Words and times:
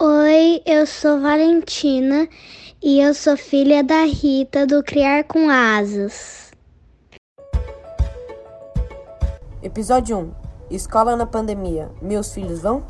Oi, 0.00 0.62
eu 0.64 0.86
sou 0.86 1.20
Valentina 1.20 2.28
e 2.80 3.00
eu 3.00 3.12
sou 3.12 3.36
filha 3.36 3.82
da 3.82 4.04
Rita 4.04 4.64
do 4.64 4.80
Criar 4.80 5.24
com 5.24 5.50
Asas. 5.50 6.52
Episódio 9.60 10.18
1. 10.18 10.34
Escola 10.70 11.16
na 11.16 11.26
pandemia. 11.26 11.90
Meus 12.00 12.32
filhos 12.32 12.62
vão? 12.62 12.86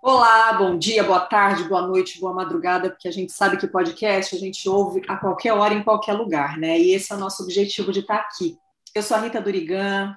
Olá, 0.00 0.52
bom 0.52 0.78
dia, 0.78 1.02
boa 1.02 1.18
tarde, 1.18 1.64
boa 1.64 1.82
noite, 1.82 2.20
boa 2.20 2.32
madrugada, 2.32 2.88
porque 2.88 3.08
a 3.08 3.12
gente 3.12 3.32
sabe 3.32 3.56
que 3.56 3.66
podcast 3.66 4.36
a 4.36 4.38
gente 4.38 4.68
ouve 4.68 5.02
a 5.08 5.16
qualquer 5.16 5.54
hora, 5.54 5.74
em 5.74 5.82
qualquer 5.82 6.12
lugar, 6.12 6.56
né? 6.56 6.78
E 6.78 6.94
esse 6.94 7.12
é 7.12 7.16
o 7.16 7.18
nosso 7.18 7.42
objetivo 7.42 7.90
de 7.90 7.98
estar 7.98 8.14
aqui. 8.14 8.56
Eu 8.94 9.02
sou 9.02 9.16
a 9.16 9.20
Rita 9.20 9.40
Durigan, 9.40 10.16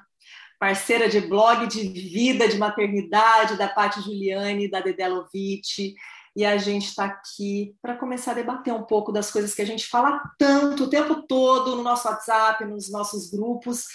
parceira 0.61 1.09
de 1.09 1.19
blog 1.19 1.65
de 1.65 1.87
vida, 1.87 2.47
de 2.47 2.55
maternidade, 2.55 3.57
da 3.57 3.67
Paty 3.67 3.99
Juliane, 3.99 4.69
da 4.69 4.79
Dedé 4.79 5.07
Lovitch, 5.07 5.95
e 6.35 6.45
a 6.45 6.55
gente 6.55 6.85
está 6.85 7.05
aqui 7.05 7.73
para 7.81 7.97
começar 7.97 8.31
a 8.31 8.35
debater 8.35 8.71
um 8.71 8.83
pouco 8.83 9.11
das 9.11 9.31
coisas 9.31 9.55
que 9.55 9.63
a 9.63 9.65
gente 9.65 9.87
fala 9.87 10.21
tanto 10.37 10.83
o 10.83 10.89
tempo 10.89 11.23
todo 11.23 11.75
no 11.75 11.81
nosso 11.81 12.07
WhatsApp, 12.07 12.63
nos 12.65 12.91
nossos 12.91 13.31
grupos, 13.31 13.85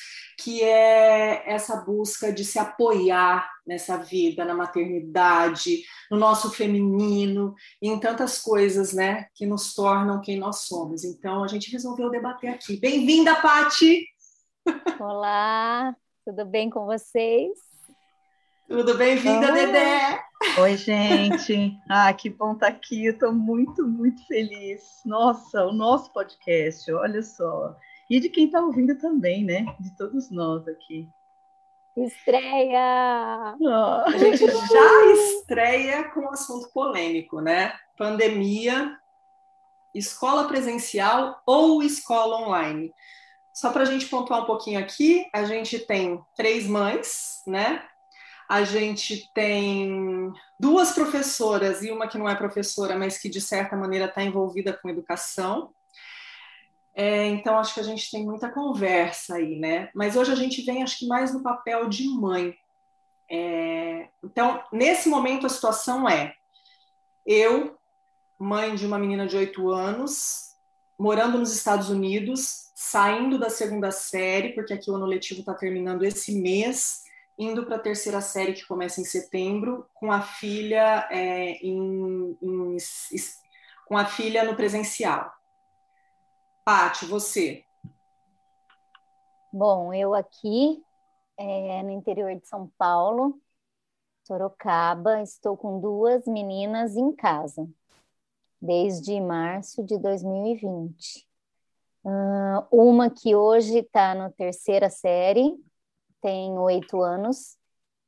que 0.41 0.61
é 0.61 1.45
essa 1.47 1.77
busca 1.77 2.33
de 2.33 2.45
se 2.45 2.59
apoiar 2.59 3.49
nessa 3.65 3.97
vida, 3.97 4.45
na 4.45 4.53
maternidade, 4.53 5.85
no 6.11 6.19
nosso 6.19 6.51
feminino, 6.51 7.55
e 7.81 7.89
em 7.89 8.01
tantas 8.01 8.41
coisas, 8.41 8.93
né, 8.93 9.29
que 9.37 9.47
nos 9.47 9.73
tornam 9.73 10.21
quem 10.21 10.37
nós 10.37 10.63
somos. 10.63 11.05
Então 11.05 11.45
a 11.45 11.47
gente 11.47 11.71
resolveu 11.71 12.11
debater 12.11 12.51
aqui. 12.51 12.77
Bem-vinda, 12.77 13.37
Pati! 13.37 14.05
Olá, 14.99 15.95
tudo 16.27 16.45
bem 16.45 16.69
com 16.69 16.85
vocês? 16.87 17.53
Tudo 18.67 18.99
bem-vinda, 18.99 19.53
Dedé! 19.53 20.21
Oi, 20.61 20.77
gente. 20.77 21.79
Ah, 21.89 22.13
que 22.13 22.29
bom 22.29 22.55
estar 22.55 22.67
tá 22.67 22.73
aqui. 22.73 23.07
Eu 23.07 23.13
estou 23.13 23.33
muito, 23.33 23.87
muito 23.87 24.27
feliz. 24.27 25.03
Nossa, 25.05 25.65
o 25.65 25.73
nosso 25.73 26.13
podcast, 26.13 26.93
olha 26.93 27.23
só. 27.23 27.77
E 28.11 28.19
de 28.19 28.29
quem 28.29 28.47
está 28.47 28.61
ouvindo 28.61 28.99
também, 28.99 29.45
né? 29.45 29.67
De 29.79 29.97
todos 29.97 30.29
nós 30.29 30.67
aqui. 30.67 31.09
Estreia! 31.97 33.55
Oh. 33.61 34.09
A 34.09 34.19
gente 34.19 34.45
já 34.49 35.13
estreia 35.13 36.11
com 36.11 36.23
um 36.23 36.31
assunto 36.31 36.69
polêmico, 36.73 37.41
né? 37.41 37.73
Pandemia, 37.97 38.99
escola 39.95 40.49
presencial 40.49 41.41
ou 41.47 41.85
escola 41.85 42.49
online. 42.49 42.93
Só 43.57 43.73
para 43.73 43.85
a 43.85 43.87
gente 43.87 44.05
pontuar 44.09 44.43
um 44.43 44.45
pouquinho 44.45 44.79
aqui, 44.79 45.27
a 45.33 45.45
gente 45.45 45.79
tem 45.79 46.23
três 46.37 46.67
mães, 46.67 47.43
né? 47.47 47.83
A 48.47 48.63
gente 48.65 49.33
tem 49.33 50.31
duas 50.61 50.93
professoras 50.93 51.83
e 51.83 51.91
uma 51.91 52.07
que 52.07 52.19
não 52.19 52.29
é 52.29 52.35
professora, 52.35 52.99
mas 52.99 53.17
que 53.17 53.31
de 53.31 53.41
certa 53.41 53.75
maneira 53.75 54.05
está 54.05 54.23
envolvida 54.23 54.75
com 54.75 54.91
educação. 54.91 55.73
É, 56.95 57.29
então, 57.29 57.59
acho 57.59 57.73
que 57.73 57.81
a 57.81 57.83
gente 57.83 58.11
tem 58.11 58.27
muita 58.27 58.51
conversa 58.51 59.37
aí, 59.37 59.59
né? 59.59 59.89
Mas 59.95 60.17
hoje 60.17 60.33
a 60.33 60.37
gente 60.37 60.61
vem, 60.61 60.83
acho 60.83 60.99
que 60.99 61.07
mais 61.07 61.33
no 61.33 61.43
papel 61.43 61.89
de 61.89 62.07
mãe. 62.11 62.55
É, 63.31 64.11
então, 64.23 64.63
nesse 64.71 65.09
momento, 65.09 65.47
a 65.47 65.51
situação 65.51 66.07
é: 66.07 66.35
eu, 67.25 67.75
mãe 68.39 68.75
de 68.75 68.85
uma 68.85 68.99
menina 68.99 69.27
de 69.27 69.35
oito 69.35 69.71
anos, 69.71 70.46
morando 70.99 71.39
nos 71.39 71.53
Estados 71.53 71.91
Unidos, 71.91 72.71
saindo 72.75 73.39
da 73.39 73.51
segunda 73.51 73.91
série, 73.91 74.55
porque 74.55 74.73
aqui 74.73 74.91
o 74.91 74.95
ano 74.95 75.07
letivo 75.07 75.41
está 75.41 75.55
terminando 75.55 76.05
esse 76.05 76.41
mês, 76.41 77.05
indo 77.39 77.67
para 77.67 77.77
a 77.77 77.81
terceira 77.81 78.21
série, 78.21 78.55
que 78.55 78.67
começa 78.67 79.01
em 79.01 79.05
setembro, 79.05 79.87
com 79.95 80.11
a 80.11 80.23
filha 80.23 81.07
é, 81.11 81.53
em, 81.65 82.37
em, 82.43 82.77
com 83.87 83.97
a 83.97 84.07
filha 84.07 84.45
no 84.45 84.57
presencial. 84.57 85.31
Pati, 86.65 87.05
você. 87.05 87.65
Bom, 89.53 89.93
eu 89.93 90.15
aqui 90.15 90.83
é, 91.39 91.83
no 91.83 91.91
interior 91.91 92.35
de 92.35 92.47
São 92.47 92.71
Paulo, 92.79 93.41
Sorocaba, 94.27 95.23
estou 95.23 95.57
com 95.57 95.81
duas 95.81 96.27
meninas 96.27 96.97
em 96.97 97.13
casa, 97.13 97.69
desde 98.67 99.21
março 99.21 99.85
de 99.85 99.99
2020. 99.99 101.27
Uh, 102.05 102.67
uma 102.71 103.09
que 103.11 103.35
hoje 103.35 103.79
está 103.79 104.15
na 104.15 104.31
terceira 104.31 104.91
série, 104.91 105.55
tem 106.21 106.59
oito 106.59 107.03
anos, 107.03 107.57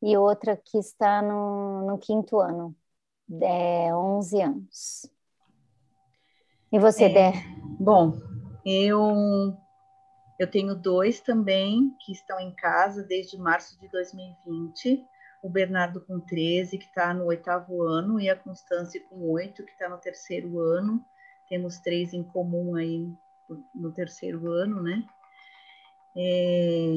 e 0.03 0.17
outra 0.17 0.57
que 0.57 0.79
está 0.79 1.21
no, 1.23 1.87
no 1.87 1.99
quinto 1.99 2.39
ano, 2.39 2.75
é, 3.43 3.95
11 3.95 4.43
anos. 4.43 5.11
E 6.71 6.79
você, 6.79 7.05
é, 7.05 7.09
Dé? 7.09 7.33
Bom, 7.81 8.19
eu, 8.65 9.57
eu 10.39 10.51
tenho 10.51 10.75
dois 10.75 11.21
também 11.21 11.93
que 12.05 12.13
estão 12.13 12.39
em 12.39 12.55
casa 12.55 13.03
desde 13.03 13.39
março 13.39 13.79
de 13.81 13.89
2020. 13.89 15.05
O 15.41 15.49
Bernardo 15.49 16.01
com 16.01 16.19
13, 16.19 16.79
que 16.79 16.87
está 16.87 17.15
no 17.15 17.27
oitavo 17.27 17.83
ano, 17.83 18.21
e 18.21 18.29
a 18.29 18.37
Constância 18.37 19.01
com 19.09 19.31
8, 19.31 19.65
que 19.65 19.73
está 19.73 19.89
no 19.89 19.99
terceiro 19.99 20.59
ano. 20.61 21.05
Temos 21.49 21.79
três 21.79 22.13
em 22.13 22.23
comum 22.23 22.75
aí 22.75 23.13
no 23.75 23.93
terceiro 23.93 24.51
ano, 24.51 24.83
né? 24.83 25.05
É, 26.17 26.93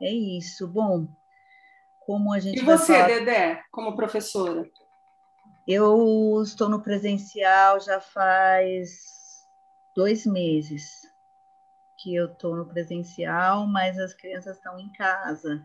é 0.00 0.12
isso. 0.12 0.66
Bom, 0.66 1.06
como 2.00 2.32
a 2.32 2.40
gente. 2.40 2.60
E 2.60 2.64
você, 2.64 2.94
falar... 2.94 3.06
Dedé, 3.06 3.62
como 3.70 3.96
professora? 3.96 4.68
Eu 5.66 6.42
estou 6.42 6.68
no 6.68 6.82
presencial 6.82 7.78
já 7.78 8.00
faz 8.00 9.46
dois 9.94 10.26
meses 10.26 11.02
que 11.98 12.16
eu 12.16 12.26
estou 12.26 12.56
no 12.56 12.66
presencial, 12.66 13.66
mas 13.66 13.96
as 13.98 14.12
crianças 14.12 14.56
estão 14.56 14.78
em 14.78 14.90
casa. 14.90 15.62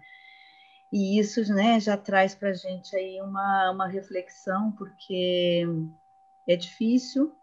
E 0.92 1.20
isso 1.20 1.42
né, 1.54 1.80
já 1.80 1.98
traz 1.98 2.34
para 2.34 2.50
a 2.50 2.54
gente 2.54 2.96
aí 2.96 3.22
uma, 3.22 3.72
uma 3.72 3.88
reflexão, 3.88 4.72
porque 4.72 5.66
é 6.48 6.56
difícil 6.56 7.36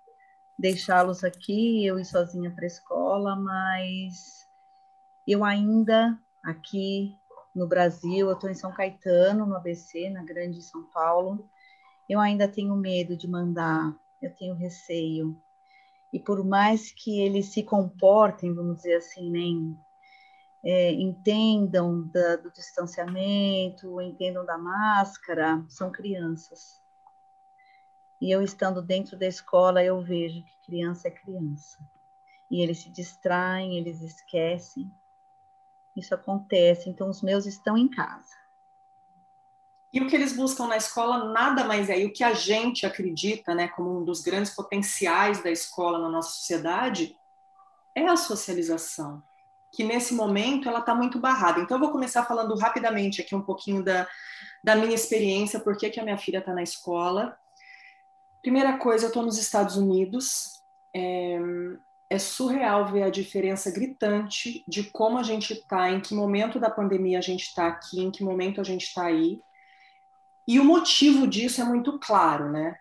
deixá-los 0.59 1.25
aqui, 1.25 1.85
eu 1.85 1.99
ir 1.99 2.05
sozinha 2.05 2.51
para 2.51 2.65
a 2.65 2.67
escola, 2.67 3.37
mas 3.37 4.49
eu 5.27 5.45
ainda 5.45 6.19
aqui 6.43 7.19
no 7.55 7.67
Brasil, 7.67 8.29
eu 8.29 8.35
estou 8.35 8.51
em 8.51 8.55
São 8.55 8.73
Caetano, 8.73 9.47
no 9.47 9.57
ABC, 9.57 10.11
na 10.11 10.25
Grande 10.25 10.63
São 10.63 10.85
Paulo, 10.85 11.49
eu 12.09 12.21
ainda 12.21 12.49
tenho 12.49 12.75
medo 12.75 13.17
de 13.17 13.29
mandar, 13.29 13.95
eu 14.21 14.35
tenho 14.35 14.55
receio. 14.55 15.37
E 16.13 16.19
por 16.19 16.45
mais 16.45 16.93
que 16.93 17.21
eles 17.21 17.47
se 17.47 17.63
comportem, 17.63 18.55
vamos 18.55 18.77
dizer 18.77 18.97
assim, 18.97 19.31
nem 19.31 19.77
é, 20.65 20.93
entendam 20.93 22.09
da, 22.09 22.37
do 22.37 22.51
distanciamento, 22.51 24.01
entendam 24.01 24.47
da 24.47 24.57
máscara, 24.57 25.63
são 25.69 25.93
crianças. 25.93 26.83
E 28.19 28.31
eu 28.31 28.43
estando 28.43 28.81
dentro 28.81 29.19
da 29.19 29.27
escola, 29.27 29.85
eu 29.85 30.01
vejo 30.01 30.43
que 30.43 30.57
criança 30.65 31.09
é 31.09 31.11
criança. 31.11 31.79
E 32.51 32.63
eles 32.63 32.79
se 32.79 32.89
distraem, 32.89 33.77
eles 33.77 34.01
esquecem. 34.01 34.91
Isso 35.95 36.15
acontece, 36.15 36.89
então 36.89 37.11
os 37.11 37.21
meus 37.21 37.45
estão 37.45 37.77
em 37.77 37.89
casa. 37.89 38.35
E 39.93 40.01
o 40.01 40.09
que 40.09 40.17
eles 40.17 40.35
buscam 40.35 40.67
na 40.67 40.77
escola 40.77 41.31
nada 41.31 41.65
mais 41.65 41.89
é, 41.91 42.01
e 42.01 42.07
o 42.07 42.13
que 42.13 42.25
a 42.25 42.33
gente 42.33 42.87
acredita, 42.87 43.55
né, 43.55 43.69
como 43.69 44.01
um 44.01 44.05
dos 44.05 44.23
grandes 44.23 44.53
potenciais 44.53 45.43
da 45.43 45.51
escola 45.51 45.99
na 45.99 46.09
nossa 46.09 46.31
sociedade, 46.31 47.17
é 47.95 48.07
a 48.07 48.17
socialização, 48.17 49.23
que 49.75 49.83
nesse 49.83 50.15
momento 50.15 50.69
ela 50.69 50.79
está 50.79 50.95
muito 50.95 51.19
barrada. 51.19 51.61
Então 51.61 51.77
eu 51.77 51.81
vou 51.81 51.91
começar 51.91 52.25
falando 52.25 52.55
rapidamente 52.57 53.21
aqui 53.21 53.35
um 53.35 53.43
pouquinho 53.43 53.83
da, 53.83 54.07
da 54.63 54.77
minha 54.77 54.95
experiência, 54.95 55.59
por 55.59 55.77
que, 55.77 55.99
a 55.99 56.05
minha 56.05 56.17
filha 56.17 56.39
está 56.39 56.55
na 56.55 56.63
escola. 56.63 57.37
Primeira 58.41 58.79
coisa, 58.79 59.07
eu 59.07 59.09
estou 59.09 59.23
nos 59.23 59.37
Estados 59.37 59.77
Unidos, 59.77 60.63
é, 60.95 61.39
é 62.09 62.19
surreal 62.19 62.87
ver 62.87 63.03
a 63.03 63.11
diferença 63.11 63.71
gritante 63.71 64.65
de 64.69 64.85
como 64.85 65.19
a 65.19 65.23
gente 65.23 65.55
está, 65.55 65.91
em 65.91 66.01
que 66.01 66.15
momento 66.15 66.61
da 66.61 66.71
pandemia 66.71 67.19
a 67.19 67.23
gente 67.23 67.43
está 67.43 67.67
aqui, 67.67 68.01
em 68.01 68.11
que 68.11 68.23
momento 68.23 68.61
a 68.61 68.65
gente 68.65 68.85
está 68.85 69.07
aí. 69.07 69.41
E 70.47 70.61
o 70.61 70.65
motivo 70.65 71.27
disso 71.27 71.61
é 71.61 71.65
muito 71.65 71.99
claro, 71.99 72.53
né? 72.53 72.77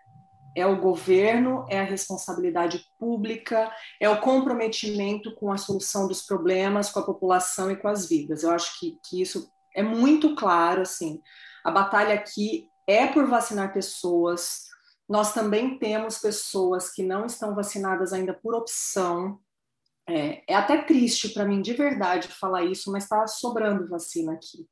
É 0.56 0.66
o 0.66 0.80
governo, 0.80 1.66
é 1.68 1.80
a 1.80 1.84
responsabilidade 1.84 2.84
pública, 2.98 3.72
é 4.00 4.08
o 4.08 4.20
comprometimento 4.20 5.34
com 5.34 5.52
a 5.52 5.58
solução 5.58 6.06
dos 6.06 6.22
problemas, 6.22 6.90
com 6.90 7.00
a 7.00 7.06
população 7.06 7.70
e 7.70 7.76
com 7.76 7.88
as 7.88 8.08
vidas. 8.08 8.42
Eu 8.42 8.50
acho 8.50 8.78
que, 8.78 8.98
que 9.04 9.20
isso 9.20 9.50
é 9.74 9.82
muito 9.82 10.34
claro, 10.36 10.82
assim. 10.82 11.20
A 11.64 11.70
batalha 11.70 12.14
aqui 12.14 12.70
é 12.86 13.06
por 13.06 13.26
vacinar 13.26 13.72
pessoas. 13.72 14.64
Nós 15.08 15.32
também 15.32 15.78
temos 15.78 16.18
pessoas 16.18 16.90
que 16.90 17.02
não 17.02 17.26
estão 17.26 17.54
vacinadas 17.54 18.12
ainda 18.12 18.32
por 18.34 18.54
opção. 18.54 19.40
É, 20.08 20.42
é 20.52 20.54
até 20.54 20.82
triste 20.82 21.30
para 21.30 21.44
mim, 21.44 21.62
de 21.62 21.72
verdade, 21.72 22.28
falar 22.28 22.64
isso, 22.64 22.92
mas 22.92 23.04
está 23.04 23.26
sobrando 23.26 23.88
vacina 23.88 24.34
aqui. 24.34 24.66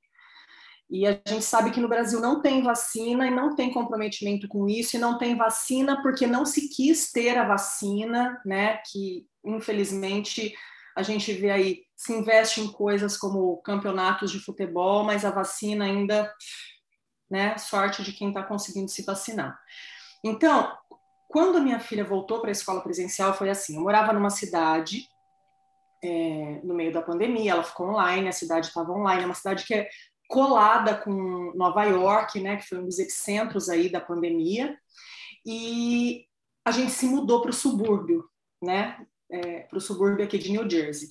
E 0.93 1.07
a 1.07 1.13
gente 1.27 1.43
sabe 1.43 1.71
que 1.71 1.81
no 1.81 1.89
Brasil 1.89 2.21
não 2.21 2.43
tem 2.43 2.63
vacina 2.63 3.27
e 3.27 3.31
não 3.31 3.57
tem 3.57 3.73
comprometimento 3.73 4.47
com 4.47 4.69
isso, 4.69 4.95
e 4.95 5.01
não 5.01 5.17
tem 5.17 5.35
vacina 5.35 6.03
porque 6.03 6.27
não 6.27 6.45
se 6.45 6.69
quis 6.69 7.11
ter 7.11 7.39
a 7.39 7.49
vacina, 7.49 8.39
né? 8.45 8.77
Que 8.91 9.27
infelizmente 9.43 10.55
a 10.95 11.03
gente 11.03 11.33
vê 11.33 11.51
aí, 11.51 11.85
se 11.97 12.13
investe 12.13 12.61
em 12.61 12.71
coisas 12.71 13.17
como 13.17 13.57
campeonatos 13.63 14.31
de 14.31 14.39
futebol, 14.39 15.03
mas 15.03 15.25
a 15.25 15.31
vacina 15.31 15.87
ainda, 15.87 16.31
né? 17.31 17.57
Sorte 17.57 18.03
de 18.03 18.13
quem 18.13 18.29
está 18.29 18.43
conseguindo 18.43 18.91
se 18.91 19.03
vacinar. 19.03 19.59
Então, 20.23 20.77
quando 21.27 21.57
a 21.57 21.63
minha 21.63 21.81
filha 21.81 22.05
voltou 22.05 22.43
para 22.43 22.51
a 22.51 22.53
escola 22.53 22.83
presencial, 22.83 23.33
foi 23.33 23.49
assim: 23.49 23.77
eu 23.77 23.81
morava 23.81 24.13
numa 24.13 24.29
cidade 24.29 25.09
é, 26.05 26.61
no 26.63 26.75
meio 26.75 26.93
da 26.93 27.01
pandemia, 27.01 27.53
ela 27.53 27.63
ficou 27.63 27.89
online, 27.89 28.29
a 28.29 28.33
cidade 28.33 28.67
estava 28.67 28.93
online, 28.93 29.23
é 29.23 29.27
uma 29.27 29.35
cidade 29.35 29.65
que 29.65 29.73
é 29.73 29.89
colada 30.33 30.97
com 30.97 31.53
Nova 31.55 31.85
York, 31.85 32.41
né, 32.41 32.57
que 32.57 32.67
foi 32.67 32.79
um 32.79 32.87
dos 32.87 32.99
epicentros 32.99 33.69
aí 33.69 33.91
da 33.91 34.01
pandemia, 34.01 34.79
e 35.45 36.27
a 36.65 36.71
gente 36.71 36.91
se 36.91 37.05
mudou 37.05 37.43
para 37.43 37.51
o 37.51 37.55
subúrbio, 37.55 38.25
né, 38.63 39.07
é, 39.31 39.61
para 39.61 39.77
o 39.77 39.81
subúrbio 39.81 40.25
aqui 40.25 40.39
de 40.39 40.51
New 40.51 40.69
Jersey, 40.69 41.07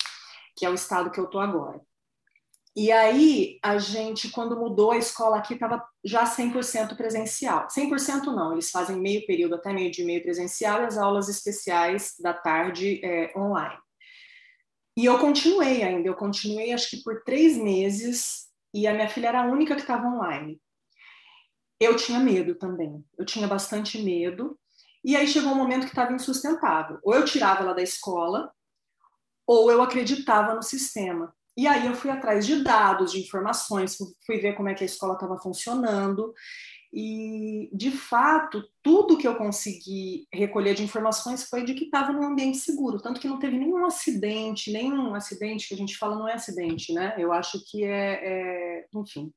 que 0.58 0.66
é 0.66 0.70
o 0.72 0.74
estado 0.74 1.12
que 1.12 1.20
eu 1.20 1.26
estou 1.26 1.40
agora. 1.40 1.80
E 2.76 2.92
aí, 2.92 3.60
a 3.62 3.78
gente, 3.78 4.30
quando 4.32 4.58
mudou, 4.58 4.92
a 4.92 4.98
escola 4.98 5.38
aqui 5.38 5.54
estava 5.54 5.86
já 6.04 6.24
100% 6.24 6.96
presencial. 6.96 7.68
100% 7.68 8.28
não, 8.28 8.54
eles 8.54 8.72
fazem 8.72 8.98
meio 8.98 9.26
período 9.28 9.56
até 9.56 9.72
meio 9.72 9.92
de 9.92 10.04
meio 10.04 10.24
presencial 10.24 10.82
e 10.82 10.86
as 10.86 10.98
aulas 10.98 11.30
especiais 11.30 12.16
da 12.20 12.34
tarde 12.34 13.00
é, 13.04 13.38
online. 13.38 13.78
E 14.98 15.06
eu 15.06 15.20
continuei 15.20 15.84
ainda, 15.84 16.08
eu 16.08 16.16
continuei 16.16 16.72
acho 16.74 16.90
que 16.90 17.04
por 17.04 17.24
três 17.24 17.56
meses 17.58 18.51
e 18.74 18.88
a 18.88 18.94
minha 18.94 19.10
filha 19.10 19.28
era 19.28 19.42
a 19.42 19.46
única 19.48 19.76
que 19.76 19.82
estava 19.82 20.08
online. 20.08 20.62
Eu 21.80 21.96
tinha 21.96 22.20
medo 22.20 22.56
também, 22.56 23.04
eu 23.18 23.26
tinha 23.26 23.48
bastante 23.48 24.02
medo. 24.02 24.58
E 25.04 25.16
aí 25.16 25.28
chegou 25.28 25.52
um 25.52 25.56
momento 25.56 25.86
que 25.86 25.92
estava 25.92 26.14
insustentável. 26.14 27.00
Ou 27.04 27.16
eu 27.16 27.26
tirava 27.26 27.62
ela 27.62 27.74
da 27.74 27.82
escola, 27.82 28.52
ou 29.48 29.72
eu 29.72 29.82
acreditava 29.82 30.54
no 30.54 30.62
sistema. 30.62 31.34
E 31.58 31.68
aí 31.68 31.88
eu 31.88 31.96
fui 31.96 32.10
atrás 32.10 32.46
de 32.46 32.64
dados, 32.64 33.12
de 33.12 33.20
informações, 33.20 33.98
fui 34.26 34.38
ver 34.38 34.54
como 34.54 34.70
é 34.70 34.74
que 34.74 34.84
a 34.84 34.86
escola 34.86 35.16
estava 35.16 35.38
funcionando. 35.38 36.34
E, 36.94 37.70
de 37.74 37.90
fato, 37.90 38.64
tudo 38.84 39.18
que 39.18 39.28
eu 39.28 39.36
consegui 39.36 40.28
recolher 40.32 40.76
de 40.76 40.84
informações 40.84 41.44
foi 41.44 41.64
de 41.64 41.74
que 41.74 41.86
estava 41.86 42.12
num 42.12 42.26
ambiente 42.26 42.58
seguro, 42.58 43.02
tanto 43.02 43.20
que 43.20 43.28
não 43.28 43.40
teve 43.40 43.58
nenhum 43.58 43.86
acidente, 43.86 44.74
nenhum 44.74 45.16
acidente 45.16 45.68
que 45.68 45.74
a 45.74 45.78
gente 45.78 45.98
fala 45.98 46.18
não 46.18 46.28
é 46.28 46.34
acidente, 46.34 46.94
né? 46.94 47.16
Eu 47.18 47.32
acho 47.32 47.64
que 47.66 47.86
é, 47.86 48.20
é 48.24 48.86
enfim, 48.94 49.34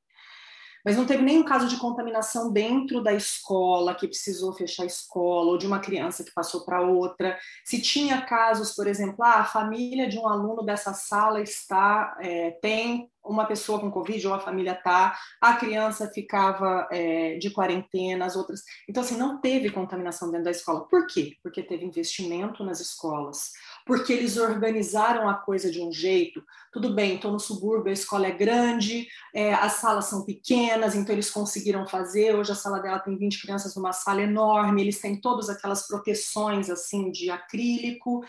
mas 0.84 0.98
não 0.98 1.06
teve 1.06 1.22
nenhum 1.22 1.44
caso 1.44 1.66
de 1.66 1.78
contaminação 1.78 2.52
dentro 2.52 3.02
da 3.02 3.14
escola 3.14 3.94
que 3.94 4.06
precisou 4.06 4.52
fechar 4.52 4.82
a 4.82 4.86
escola, 4.86 5.52
ou 5.52 5.58
de 5.58 5.66
uma 5.66 5.80
criança 5.80 6.22
que 6.22 6.34
passou 6.34 6.64
para 6.64 6.82
outra. 6.82 7.38
Se 7.64 7.80
tinha 7.80 8.20
casos, 8.20 8.74
por 8.74 8.86
exemplo, 8.86 9.24
ah, 9.24 9.40
a 9.40 9.44
família 9.44 10.06
de 10.06 10.18
um 10.18 10.28
aluno 10.28 10.62
dessa 10.62 10.92
sala 10.92 11.40
está 11.40 12.18
é, 12.20 12.50
tem 12.60 13.10
uma 13.24 13.46
pessoa 13.46 13.80
com 13.80 13.90
Covid 13.90 14.26
ou 14.26 14.34
a 14.34 14.40
família 14.40 14.74
tá, 14.74 15.18
a 15.40 15.54
criança 15.54 16.08
ficava 16.08 16.88
é, 16.90 17.36
de 17.38 17.50
quarentena, 17.50 18.26
as 18.26 18.36
outras. 18.36 18.62
Então, 18.88 19.02
assim, 19.02 19.16
não 19.16 19.40
teve 19.40 19.70
contaminação 19.70 20.30
dentro 20.30 20.44
da 20.44 20.50
escola. 20.50 20.86
Por 20.88 21.06
quê? 21.06 21.36
Porque 21.42 21.62
teve 21.62 21.84
investimento 21.84 22.62
nas 22.62 22.80
escolas 22.80 23.52
porque 23.84 24.12
eles 24.12 24.36
organizaram 24.36 25.28
a 25.28 25.34
coisa 25.34 25.70
de 25.70 25.80
um 25.80 25.92
jeito. 25.92 26.42
Tudo 26.72 26.94
bem, 26.94 27.16
estou 27.16 27.30
no 27.30 27.38
subúrbio, 27.38 27.90
a 27.90 27.92
escola 27.92 28.26
é 28.26 28.30
grande, 28.30 29.06
é, 29.34 29.52
as 29.52 29.74
salas 29.74 30.06
são 30.06 30.24
pequenas, 30.24 30.94
então 30.94 31.14
eles 31.14 31.30
conseguiram 31.30 31.86
fazer. 31.86 32.34
Hoje 32.34 32.52
a 32.52 32.54
sala 32.56 32.80
dela 32.80 32.98
tem 32.98 33.16
20 33.16 33.42
crianças 33.42 33.76
numa 33.76 33.92
sala 33.92 34.22
enorme, 34.22 34.80
eles 34.80 35.00
têm 35.00 35.20
todas 35.20 35.50
aquelas 35.50 35.86
proteções 35.86 36.70
assim 36.70 37.10
de 37.10 37.30
acrílico. 37.30 38.24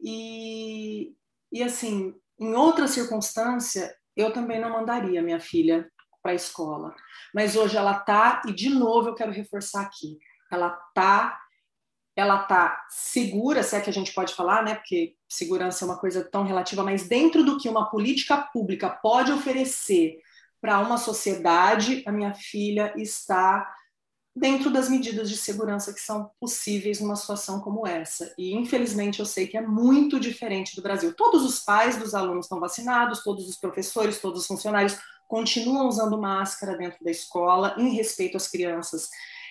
E, 0.00 1.12
e 1.52 1.62
assim, 1.62 2.14
em 2.38 2.54
outra 2.54 2.86
circunstância, 2.86 3.92
eu 4.20 4.32
também 4.32 4.60
não 4.60 4.70
mandaria 4.70 5.22
minha 5.22 5.40
filha 5.40 5.90
para 6.22 6.32
a 6.32 6.34
escola. 6.34 6.94
Mas 7.34 7.56
hoje 7.56 7.76
ela 7.76 7.92
está, 7.92 8.42
e 8.46 8.52
de 8.52 8.68
novo 8.70 9.08
eu 9.08 9.14
quero 9.14 9.32
reforçar 9.32 9.82
aqui, 9.82 10.18
ela 10.50 10.78
está 10.88 11.38
ela 12.16 12.42
está 12.42 12.84
segura, 12.90 13.62
se 13.62 13.76
é 13.76 13.80
que 13.80 13.88
a 13.88 13.92
gente 13.92 14.12
pode 14.12 14.34
falar, 14.34 14.62
né? 14.62 14.74
Porque 14.74 15.14
segurança 15.28 15.84
é 15.84 15.88
uma 15.88 15.98
coisa 15.98 16.22
tão 16.22 16.44
relativa, 16.44 16.82
mas 16.82 17.08
dentro 17.08 17.42
do 17.42 17.56
que 17.56 17.68
uma 17.68 17.88
política 17.88 18.36
pública 18.36 18.90
pode 18.90 19.32
oferecer 19.32 20.18
para 20.60 20.80
uma 20.80 20.98
sociedade, 20.98 22.02
a 22.06 22.12
minha 22.12 22.34
filha 22.34 22.92
está 22.96 23.66
dentro 24.34 24.70
das 24.70 24.88
medidas 24.88 25.28
de 25.28 25.36
segurança 25.36 25.92
que 25.92 26.00
são 26.00 26.30
possíveis 26.40 27.00
numa 27.00 27.16
situação 27.16 27.60
como 27.60 27.86
essa. 27.86 28.32
E 28.38 28.54
infelizmente 28.54 29.20
eu 29.20 29.26
sei 29.26 29.46
que 29.46 29.56
é 29.56 29.60
muito 29.60 30.20
diferente 30.20 30.76
do 30.76 30.82
Brasil. 30.82 31.12
Todos 31.14 31.44
os 31.44 31.60
pais 31.60 31.96
dos 31.96 32.14
alunos 32.14 32.46
estão 32.46 32.60
vacinados, 32.60 33.22
todos 33.22 33.48
os 33.48 33.56
professores, 33.56 34.20
todos 34.20 34.42
os 34.42 34.46
funcionários 34.46 34.98
continuam 35.28 35.88
usando 35.88 36.20
máscara 36.20 36.76
dentro 36.76 37.04
da 37.04 37.10
escola 37.10 37.74
em 37.78 37.94
respeito 37.94 38.36
às 38.36 38.48
crianças 38.48 39.10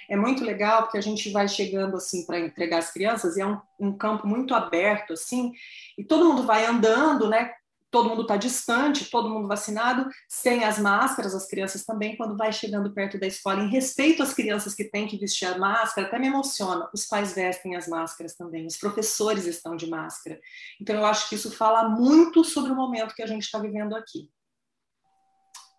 é 0.10 0.18
muito 0.18 0.44
legal 0.44 0.84
porque 0.84 0.98
a 0.98 1.02
gente 1.02 1.30
vai 1.30 1.48
chegando 1.48 1.96
assim 1.96 2.26
para 2.26 2.40
entregar 2.40 2.80
as 2.80 2.92
crianças 2.92 3.38
e 3.38 3.42
é 3.42 3.46
um, 3.46 3.60
um, 3.80 3.96
campo 3.96 4.28
muito 4.28 4.56
aberto 4.56 5.14
assim 5.14 5.54
e 5.98 6.04
todo 6.04 6.26
mundo 6.26 6.44
vai 6.44 6.66
andando, 6.66 7.30
né? 7.30 7.52
Todo 7.92 8.10
mundo 8.10 8.22
está 8.22 8.38
distante, 8.38 9.10
todo 9.10 9.30
mundo 9.30 9.48
vacinado, 9.48 10.08
sem 10.28 10.64
as 10.64 10.78
máscaras, 10.78 11.34
as 11.34 11.48
crianças 11.48 11.86
também, 11.86 12.16
quando 12.16 12.38
vai 12.38 12.54
chegando 12.54 12.94
perto 12.94 13.20
da 13.20 13.26
escola, 13.26 13.62
em 13.62 13.70
respeito 13.70 14.22
às 14.22 14.34
crianças 14.34 14.76
que 14.76 14.84
têm 14.84 15.08
que 15.08 15.18
vestir 15.18 15.46
a 15.46 15.58
máscara, 15.58 16.08
até 16.08 16.20
me 16.20 16.28
emociona. 16.28 16.88
Os 16.94 17.06
pais 17.06 17.34
vestem 17.34 17.76
as 17.76 17.88
máscaras 17.88 18.36
também, 18.36 18.68
os 18.68 18.78
professores 18.78 19.46
estão 19.46 19.76
de 19.76 19.90
máscara. 19.90 20.40
Então, 20.80 20.96
eu 20.96 21.06
acho 21.06 21.28
que 21.30 21.36
isso 21.36 21.52
fala 21.52 21.90
muito 21.90 22.44
sobre 22.44 22.72
o 22.72 22.76
momento 22.76 23.16
que 23.16 23.24
a 23.24 23.28
gente 23.28 23.44
está 23.44 23.58
vivendo 23.58 23.96
aqui. 23.96 24.30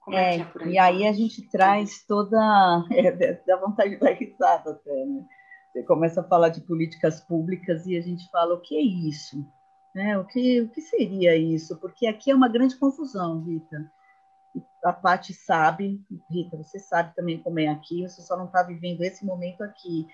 É, 0.08 0.36
é, 0.36 0.40
é 0.40 0.66
e 0.66 0.78
aí 0.78 1.06
a 1.06 1.12
gente 1.12 1.48
traz 1.48 2.04
toda. 2.06 2.38
É, 2.90 3.40
dá 3.46 3.56
vontade 3.56 3.90
de 3.90 3.96
dar 3.96 4.12
risada 4.12 4.70
até, 4.70 5.04
né? 5.06 5.24
Você 5.72 5.82
começa 5.84 6.20
a 6.20 6.24
falar 6.24 6.48
de 6.48 6.60
políticas 6.62 7.20
públicas 7.20 7.86
e 7.86 7.96
a 7.96 8.00
gente 8.00 8.28
fala 8.30 8.54
o 8.54 8.60
que 8.60 8.76
é 8.76 8.80
isso? 8.80 9.36
Né? 9.94 10.16
O, 10.18 10.24
que, 10.24 10.60
o 10.62 10.68
que 10.68 10.80
seria 10.80 11.36
isso? 11.36 11.76
Porque 11.78 12.06
aqui 12.06 12.30
é 12.30 12.34
uma 12.34 12.48
grande 12.48 12.76
confusão, 12.76 13.40
Rita. 13.42 13.90
A 14.84 14.92
Paty 14.92 15.34
sabe, 15.34 16.04
Rita, 16.30 16.56
você 16.56 16.78
sabe 16.78 17.14
também 17.14 17.42
como 17.42 17.60
é 17.60 17.68
aqui, 17.68 18.02
você 18.02 18.22
só 18.22 18.36
não 18.36 18.46
está 18.46 18.62
vivendo 18.62 19.02
esse 19.02 19.24
momento 19.24 19.62
aqui 19.62 20.06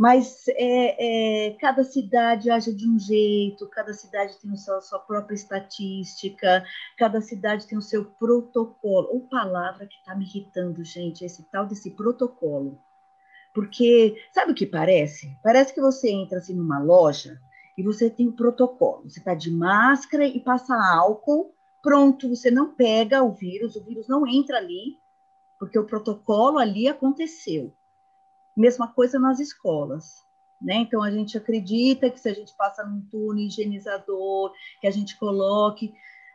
mas 0.00 0.48
é, 0.48 1.48
é, 1.48 1.50
cada 1.60 1.84
cidade 1.84 2.50
age 2.50 2.74
de 2.74 2.88
um 2.88 2.98
jeito, 2.98 3.68
cada 3.68 3.92
cidade 3.92 4.40
tem 4.40 4.50
a 4.50 4.56
sua, 4.56 4.80
sua, 4.80 4.98
própria 4.98 5.34
estatística, 5.34 6.64
cada 6.96 7.20
cidade 7.20 7.66
tem 7.66 7.76
o 7.76 7.82
seu 7.82 8.06
protocolo. 8.06 9.08
Ou 9.12 9.28
palavra 9.28 9.86
que 9.86 9.96
está 9.96 10.14
me 10.14 10.24
irritando, 10.24 10.82
gente, 10.82 11.22
esse 11.22 11.42
tal 11.50 11.66
desse 11.66 11.90
protocolo. 11.90 12.80
Porque, 13.52 14.16
sabe 14.32 14.52
o 14.52 14.54
que 14.54 14.64
parece? 14.64 15.36
Parece 15.42 15.74
que 15.74 15.82
você 15.82 16.10
entra 16.10 16.38
assim 16.38 16.54
numa 16.54 16.82
loja 16.82 17.38
e 17.80 17.82
você 17.82 18.10
tem 18.10 18.28
o 18.28 18.32
protocolo. 18.32 19.08
Você 19.08 19.18
está 19.18 19.34
de 19.34 19.50
máscara 19.50 20.26
e 20.26 20.38
passa 20.38 20.74
álcool, 20.74 21.54
pronto, 21.82 22.28
você 22.28 22.50
não 22.50 22.74
pega 22.74 23.22
o 23.22 23.32
vírus, 23.32 23.74
o 23.74 23.82
vírus 23.82 24.06
não 24.06 24.26
entra 24.26 24.58
ali, 24.58 24.98
porque 25.58 25.78
o 25.78 25.86
protocolo 25.86 26.58
ali 26.58 26.88
aconteceu. 26.88 27.72
Mesma 28.54 28.86
coisa 28.88 29.18
nas 29.18 29.40
escolas. 29.40 30.22
Né? 30.60 30.74
Então, 30.74 31.02
a 31.02 31.10
gente 31.10 31.38
acredita 31.38 32.10
que 32.10 32.20
se 32.20 32.28
a 32.28 32.34
gente 32.34 32.54
passa 32.54 32.84
num 32.84 33.00
túnel 33.10 33.46
higienizador, 33.46 34.52
que 34.78 34.86
a 34.86 34.90
gente 34.90 35.18
coloque. 35.18 35.94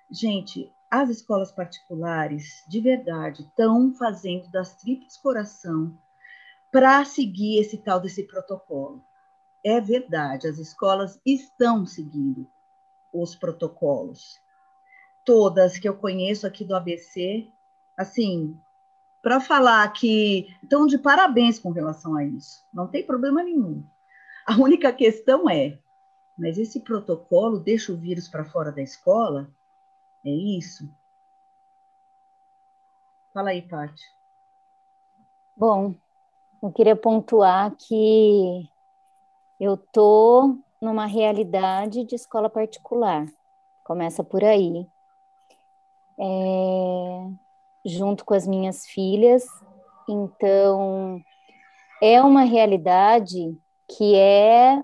Gente, 0.09 0.73
as 0.89 1.09
escolas 1.09 1.51
particulares, 1.51 2.63
de 2.67 2.81
verdade, 2.81 3.43
estão 3.43 3.93
fazendo 3.93 4.49
das 4.49 4.75
tripas 4.75 5.17
coração 5.17 5.95
para 6.71 7.05
seguir 7.05 7.59
esse 7.59 7.77
tal 7.77 7.99
desse 7.99 8.23
protocolo. 8.23 9.03
É 9.67 9.81
verdade, 9.81 10.47
as 10.47 10.59
escolas 10.59 11.19
estão 11.25 11.87
seguindo 11.87 12.47
os 13.11 13.35
protocolos. 13.35 14.39
Todas 15.25 15.79
que 15.79 15.89
eu 15.89 15.97
conheço 15.97 16.45
aqui 16.45 16.63
do 16.63 16.75
ABC, 16.75 17.47
assim, 17.97 18.55
para 19.23 19.41
falar 19.41 19.91
que 19.91 20.55
estão 20.61 20.85
de 20.85 20.99
parabéns 20.99 21.57
com 21.57 21.71
relação 21.71 22.15
a 22.15 22.23
isso. 22.23 22.63
Não 22.71 22.87
tem 22.87 23.03
problema 23.03 23.41
nenhum. 23.41 23.83
A 24.45 24.55
única 24.55 24.93
questão 24.93 25.49
é, 25.49 25.79
mas 26.37 26.59
esse 26.59 26.81
protocolo 26.81 27.59
deixa 27.59 27.91
o 27.91 27.97
vírus 27.97 28.27
para 28.27 28.45
fora 28.45 28.71
da 28.71 28.83
escola? 28.83 29.49
É 30.23 30.29
isso? 30.29 30.87
Fala 33.33 33.49
aí, 33.49 33.63
Paty. 33.63 34.03
Bom, 35.57 35.95
eu 36.61 36.71
queria 36.71 36.95
pontuar 36.95 37.75
que 37.75 38.69
eu 39.59 39.77
tô 39.77 40.57
numa 40.81 41.05
realidade 41.05 42.03
de 42.03 42.15
escola 42.15 42.49
particular. 42.49 43.25
Começa 43.83 44.23
por 44.23 44.43
aí. 44.43 44.85
É, 46.19 47.29
junto 47.85 48.25
com 48.25 48.33
as 48.33 48.47
minhas 48.47 48.85
filhas. 48.85 49.45
Então, 50.07 51.21
é 52.01 52.21
uma 52.21 52.43
realidade 52.43 53.57
que 53.87 54.15
é, 54.15 54.81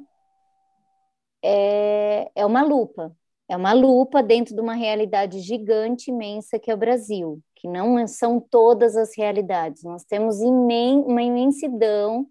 é, 1.44 2.32
é 2.36 2.46
uma 2.46 2.64
lupa. 2.64 3.16
É 3.50 3.58
uma 3.58 3.74
lupa 3.74 4.24
dentro 4.24 4.56
de 4.56 4.62
uma 4.62 4.76
realidade 4.76 5.40
gigante, 5.40 6.10
imensa 6.10 6.58
que 6.58 6.72
é 6.72 6.74
o 6.74 6.78
Brasil, 6.78 7.42
que 7.56 7.68
não 7.68 8.08
são 8.08 8.40
todas 8.40 8.96
as 8.96 9.16
realidades. 9.18 9.84
Nós 9.84 10.06
temos 10.06 10.40
imen 10.40 11.00
uma 11.00 11.22
imensidão 11.22 12.26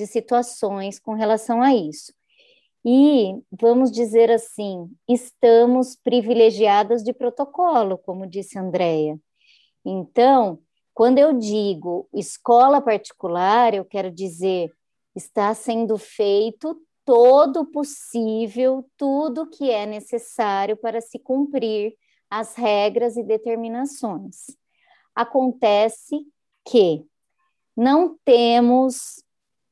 de 0.00 0.06
situações 0.06 0.98
com 0.98 1.12
relação 1.12 1.60
a 1.60 1.74
isso. 1.74 2.14
E, 2.82 3.34
vamos 3.52 3.92
dizer 3.92 4.30
assim, 4.30 4.90
estamos 5.06 5.94
privilegiadas 5.94 7.02
de 7.04 7.12
protocolo, 7.12 7.98
como 7.98 8.26
disse 8.26 8.56
a 8.56 8.62
Andrea. 8.62 9.18
Então, 9.84 10.58
quando 10.94 11.18
eu 11.18 11.34
digo 11.34 12.08
escola 12.14 12.80
particular, 12.80 13.74
eu 13.74 13.84
quero 13.84 14.10
dizer 14.10 14.72
está 15.14 15.52
sendo 15.52 15.98
feito 15.98 16.80
todo 17.04 17.66
possível, 17.66 18.88
tudo 18.96 19.50
que 19.50 19.70
é 19.70 19.84
necessário 19.84 20.76
para 20.76 21.00
se 21.00 21.18
cumprir 21.18 21.94
as 22.30 22.54
regras 22.54 23.16
e 23.16 23.22
determinações. 23.22 24.56
Acontece 25.14 26.24
que 26.64 27.04
não 27.76 28.16
temos, 28.24 29.24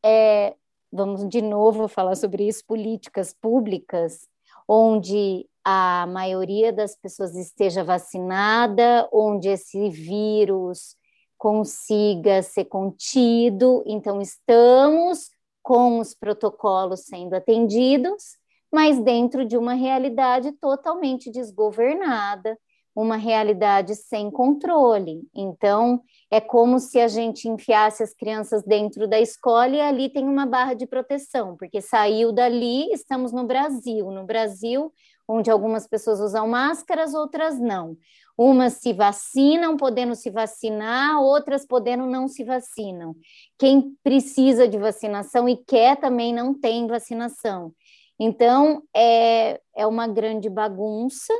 é, 0.05 0.55
vamos 0.93 1.29
de 1.29 1.43
novo 1.43 1.89
falar 1.89 2.15
sobre 2.15 2.47
isso, 2.47 2.65
políticas 2.67 3.33
públicas, 3.33 4.29
onde 4.67 5.47
a 5.65 6.07
maioria 6.07 6.73
das 6.73 6.97
pessoas 6.97 7.35
esteja 7.37 7.85
vacinada, 7.85 9.09
onde 9.13 9.49
esse 9.49 9.91
vírus 9.91 10.97
consiga 11.37 12.43
ser 12.43 12.65
contido. 12.65 13.83
Então, 13.87 14.21
estamos 14.21 15.31
com 15.63 15.99
os 15.99 16.15
protocolos 16.15 17.01
sendo 17.01 17.35
atendidos, 17.35 18.39
mas 18.73 18.99
dentro 19.01 19.45
de 19.45 19.57
uma 19.57 19.75
realidade 19.75 20.53
totalmente 20.53 21.31
desgovernada, 21.31 22.59
uma 23.01 23.15
realidade 23.15 23.95
sem 23.95 24.29
controle. 24.29 25.23
Então, 25.33 26.03
é 26.29 26.41
como 26.41 26.81
se 26.81 26.99
a 26.99 27.07
gente 27.07 27.49
enfiasse 27.49 28.03
as 28.03 28.13
crianças 28.13 28.65
dentro 28.65 29.07
da 29.07 29.21
escola 29.21 29.69
e 29.69 29.81
ali 29.81 30.09
tem 30.09 30.25
uma 30.25 30.45
barra 30.45 30.75
de 30.75 30.85
proteção, 30.85 31.57
porque 31.57 31.81
saiu 31.81 32.33
dali, 32.33 32.93
estamos 32.93 33.31
no 33.31 33.47
Brasil. 33.47 34.11
No 34.11 34.25
Brasil, 34.25 34.93
onde 35.29 35.49
algumas 35.49 35.87
pessoas 35.87 36.19
usam 36.19 36.49
máscaras, 36.49 37.15
outras 37.15 37.57
não. 37.61 37.97
Umas 38.37 38.75
se 38.75 38.93
vacinam, 38.93 39.77
podendo 39.77 40.17
se 40.17 40.29
vacinar, 40.29 41.23
outras 41.23 41.65
podendo 41.65 42.05
não 42.05 42.27
se 42.27 42.43
vacinam. 42.43 43.15
Quem 43.57 43.97
precisa 44.03 44.67
de 44.67 44.77
vacinação 44.77 45.49
e 45.49 45.57
quer 45.57 45.97
também 46.01 46.35
não 46.35 46.53
tem 46.53 46.89
vacinação. 46.89 47.73
Então, 48.19 48.83
é, 48.93 49.61
é 49.77 49.87
uma 49.87 50.09
grande 50.09 50.51
bagunça. 50.51 51.33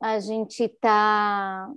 A 0.00 0.20
gente 0.20 0.64
está 0.64 1.70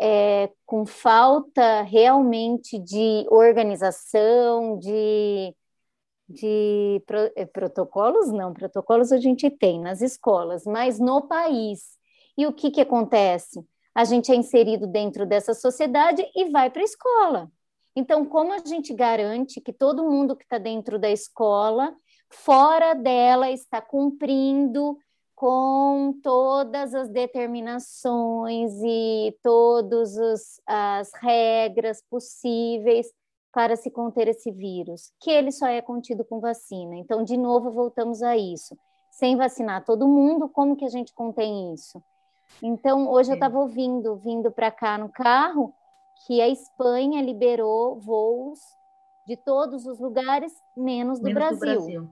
é, 0.00 0.50
com 0.64 0.86
falta 0.86 1.82
realmente 1.82 2.78
de 2.78 3.26
organização, 3.30 4.78
de 4.78 5.54
de 6.28 7.02
pro, 7.06 7.30
eh, 7.36 7.46
protocolos, 7.46 8.32
não, 8.32 8.52
protocolos 8.52 9.12
a 9.12 9.18
gente 9.18 9.48
tem 9.48 9.80
nas 9.80 10.00
escolas, 10.00 10.64
mas 10.64 10.98
no 10.98 11.22
país. 11.22 11.96
E 12.36 12.46
o 12.46 12.52
que, 12.52 12.70
que 12.70 12.80
acontece? 12.80 13.64
A 13.94 14.04
gente 14.04 14.30
é 14.30 14.34
inserido 14.34 14.86
dentro 14.86 15.24
dessa 15.24 15.54
sociedade 15.54 16.22
e 16.34 16.50
vai 16.50 16.68
para 16.68 16.82
a 16.82 16.84
escola. 16.84 17.50
Então, 17.94 18.26
como 18.26 18.52
a 18.52 18.58
gente 18.58 18.92
garante 18.92 19.60
que 19.60 19.72
todo 19.72 20.04
mundo 20.04 20.36
que 20.36 20.44
está 20.44 20.58
dentro 20.58 20.98
da 20.98 21.10
escola, 21.10 21.94
fora 22.28 22.92
dela, 22.92 23.50
está 23.50 23.80
cumprindo 23.80 24.98
com 25.36 26.18
todas 26.22 26.94
as 26.94 27.10
determinações 27.10 28.72
e 28.82 29.36
todas 29.42 30.16
as 30.66 31.12
regras 31.20 32.02
possíveis 32.08 33.06
para 33.52 33.76
se 33.76 33.90
conter 33.90 34.28
esse 34.28 34.50
vírus, 34.50 35.12
que 35.20 35.30
ele 35.30 35.52
só 35.52 35.66
é 35.66 35.82
contido 35.82 36.24
com 36.24 36.40
vacina. 36.40 36.96
Então, 36.96 37.22
de 37.22 37.36
novo, 37.36 37.70
voltamos 37.70 38.22
a 38.22 38.34
isso. 38.36 38.76
Sem 39.10 39.36
vacinar 39.36 39.84
todo 39.84 40.08
mundo, 40.08 40.48
como 40.48 40.74
que 40.74 40.84
a 40.86 40.90
gente 40.90 41.12
contém 41.14 41.72
isso? 41.74 42.02
Então, 42.62 43.08
hoje 43.10 43.30
eu 43.30 43.34
estava 43.34 43.58
ouvindo, 43.58 44.16
vindo 44.16 44.50
para 44.50 44.70
cá 44.70 44.96
no 44.96 45.10
carro, 45.10 45.74
que 46.26 46.40
a 46.40 46.48
Espanha 46.48 47.22
liberou 47.22 48.00
voos 48.00 48.58
de 49.26 49.36
todos 49.36 49.86
os 49.86 49.98
lugares, 50.00 50.52
menos 50.74 51.18
do, 51.18 51.24
menos 51.24 51.58
Brasil. 51.58 51.58
do 51.58 51.84
Brasil. 51.84 52.10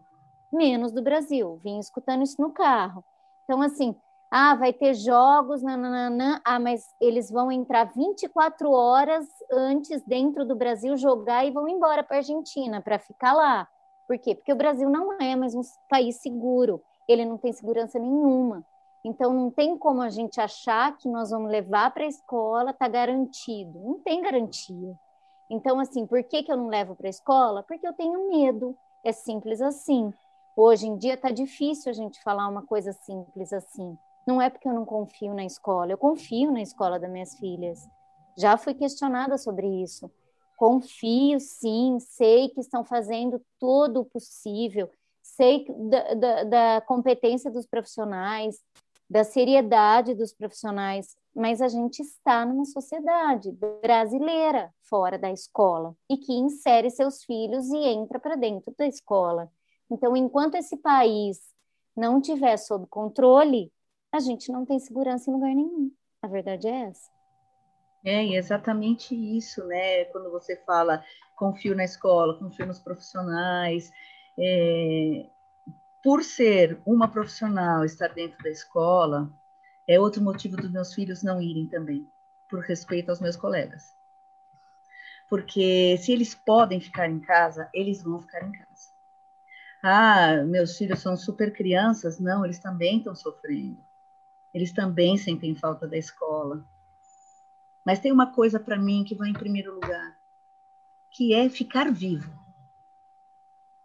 Menos 0.52 0.92
do 0.92 1.02
Brasil. 1.02 1.60
Vim 1.62 1.78
escutando 1.78 2.22
isso 2.22 2.40
no 2.40 2.50
carro. 2.50 3.02
Então, 3.44 3.62
assim, 3.62 3.94
ah, 4.30 4.54
vai 4.54 4.72
ter 4.72 4.94
jogos, 4.94 5.62
nananana. 5.62 6.40
Ah, 6.44 6.58
mas 6.58 6.92
eles 7.00 7.30
vão 7.30 7.52
entrar 7.52 7.92
24 7.94 8.70
horas 8.70 9.26
antes 9.50 10.02
dentro 10.02 10.44
do 10.44 10.56
Brasil, 10.56 10.96
jogar 10.96 11.44
e 11.44 11.52
vão 11.52 11.68
embora 11.68 12.02
para 12.02 12.16
a 12.16 12.18
Argentina 12.18 12.82
para 12.82 12.98
ficar 12.98 13.32
lá. 13.32 13.68
Por 14.06 14.18
quê? 14.18 14.34
Porque 14.34 14.52
o 14.52 14.56
Brasil 14.56 14.90
não 14.90 15.12
é 15.20 15.36
mais 15.36 15.54
um 15.54 15.62
país 15.88 16.20
seguro, 16.20 16.82
ele 17.06 17.24
não 17.24 17.38
tem 17.38 17.52
segurança 17.52 17.98
nenhuma. 17.98 18.64
Então, 19.04 19.32
não 19.32 19.50
tem 19.50 19.76
como 19.76 20.00
a 20.00 20.08
gente 20.08 20.40
achar 20.40 20.96
que 20.96 21.08
nós 21.08 21.30
vamos 21.30 21.50
levar 21.50 21.92
para 21.92 22.04
a 22.04 22.08
escola, 22.08 22.70
está 22.70 22.88
garantido. 22.88 23.78
Não 23.78 24.00
tem 24.00 24.22
garantia. 24.22 24.98
Então, 25.48 25.78
assim, 25.78 26.06
por 26.06 26.22
que, 26.24 26.42
que 26.42 26.50
eu 26.50 26.56
não 26.56 26.68
levo 26.68 26.96
para 26.96 27.06
a 27.06 27.10
escola? 27.10 27.62
Porque 27.62 27.86
eu 27.86 27.92
tenho 27.92 28.28
medo. 28.28 28.76
É 29.04 29.12
simples 29.12 29.60
assim. 29.60 30.12
Hoje 30.56 30.86
em 30.86 30.96
dia 30.96 31.14
está 31.14 31.30
difícil 31.30 31.90
a 31.90 31.92
gente 31.92 32.22
falar 32.22 32.48
uma 32.48 32.62
coisa 32.62 32.92
simples 32.92 33.52
assim. 33.52 33.98
Não 34.26 34.40
é 34.40 34.48
porque 34.48 34.68
eu 34.68 34.72
não 34.72 34.84
confio 34.84 35.34
na 35.34 35.44
escola, 35.44 35.90
eu 35.90 35.98
confio 35.98 36.52
na 36.52 36.62
escola 36.62 36.98
das 36.98 37.10
minhas 37.10 37.36
filhas. 37.38 37.80
Já 38.38 38.56
fui 38.56 38.72
questionada 38.72 39.36
sobre 39.36 39.66
isso. 39.82 40.10
Confio, 40.56 41.40
sim, 41.40 41.98
sei 41.98 42.48
que 42.50 42.60
estão 42.60 42.84
fazendo 42.84 43.42
todo 43.58 44.00
o 44.00 44.04
possível, 44.04 44.88
sei 45.20 45.66
da, 45.90 46.14
da, 46.14 46.44
da 46.44 46.80
competência 46.82 47.50
dos 47.50 47.66
profissionais, 47.66 48.62
da 49.10 49.24
seriedade 49.24 50.14
dos 50.14 50.32
profissionais, 50.32 51.16
mas 51.34 51.60
a 51.60 51.66
gente 51.66 52.00
está 52.00 52.46
numa 52.46 52.64
sociedade 52.64 53.50
brasileira 53.82 54.72
fora 54.82 55.18
da 55.18 55.32
escola 55.32 55.96
e 56.08 56.16
que 56.16 56.32
insere 56.32 56.88
seus 56.90 57.24
filhos 57.24 57.68
e 57.70 57.76
entra 57.76 58.20
para 58.20 58.36
dentro 58.36 58.72
da 58.78 58.86
escola. 58.86 59.50
Então, 59.94 60.16
enquanto 60.16 60.56
esse 60.56 60.76
país 60.76 61.38
não 61.96 62.20
tiver 62.20 62.56
sob 62.56 62.84
controle, 62.88 63.72
a 64.12 64.18
gente 64.18 64.50
não 64.50 64.66
tem 64.66 64.76
segurança 64.80 65.30
em 65.30 65.34
lugar 65.34 65.54
nenhum. 65.54 65.88
A 66.20 66.26
verdade 66.26 66.66
é 66.66 66.86
essa. 66.86 67.08
É 68.04 68.24
exatamente 68.34 69.14
isso, 69.14 69.64
né? 69.66 70.04
Quando 70.06 70.32
você 70.32 70.56
fala 70.64 71.04
confio 71.36 71.76
na 71.76 71.84
escola, 71.84 72.36
confio 72.40 72.66
nos 72.66 72.80
profissionais, 72.80 73.92
é, 74.36 75.26
por 76.02 76.24
ser 76.24 76.80
uma 76.84 77.06
profissional 77.06 77.84
estar 77.84 78.08
dentro 78.08 78.42
da 78.42 78.50
escola, 78.50 79.32
é 79.88 80.00
outro 80.00 80.20
motivo 80.20 80.56
dos 80.56 80.72
meus 80.72 80.92
filhos 80.92 81.22
não 81.22 81.40
irem 81.40 81.68
também, 81.68 82.04
por 82.50 82.64
respeito 82.64 83.10
aos 83.10 83.20
meus 83.20 83.36
colegas. 83.36 83.84
Porque 85.30 85.96
se 85.98 86.10
eles 86.10 86.34
podem 86.34 86.80
ficar 86.80 87.08
em 87.08 87.20
casa, 87.20 87.70
eles 87.72 88.02
vão 88.02 88.20
ficar 88.20 88.42
em 88.44 88.50
casa. 88.50 88.93
Ah, 89.84 90.42
meus 90.46 90.76
filhos 90.76 90.98
são 91.00 91.16
super 91.16 91.52
crianças, 91.52 92.18
não, 92.18 92.44
eles 92.44 92.58
também 92.58 92.98
estão 92.98 93.14
sofrendo 93.14 93.78
eles 94.54 94.72
também 94.72 95.16
sentem 95.16 95.56
falta 95.56 95.88
da 95.88 95.98
escola. 95.98 96.64
Mas 97.84 97.98
tem 97.98 98.12
uma 98.12 98.32
coisa 98.32 98.60
para 98.60 98.78
mim 98.78 99.02
que 99.02 99.16
vai 99.16 99.28
em 99.28 99.34
primeiro 99.34 99.74
lugar, 99.74 100.16
que 101.10 101.34
é 101.34 101.48
ficar 101.48 101.92
vivo. 101.92 102.32